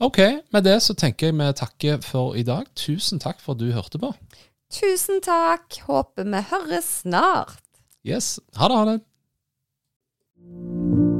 Ok, 0.00 0.18
med 0.52 0.64
det 0.64 0.78
så 0.82 0.96
tenker 0.96 1.30
jeg 1.30 1.38
vi 1.38 1.52
takker 1.60 2.00
for 2.04 2.38
i 2.38 2.44
dag. 2.46 2.68
Tusen 2.74 3.20
takk 3.22 3.42
for 3.44 3.54
at 3.54 3.62
du 3.62 3.70
hørte 3.76 4.00
på. 4.00 4.12
Tusen 4.72 5.20
takk. 5.24 5.82
Håper 5.86 6.24
vi 6.24 6.44
høres 6.52 6.90
snart. 7.02 7.60
Yes. 8.06 8.38
Ha 8.56 8.68
det, 8.68 8.76
ha 8.76 8.84
det. 8.94 11.19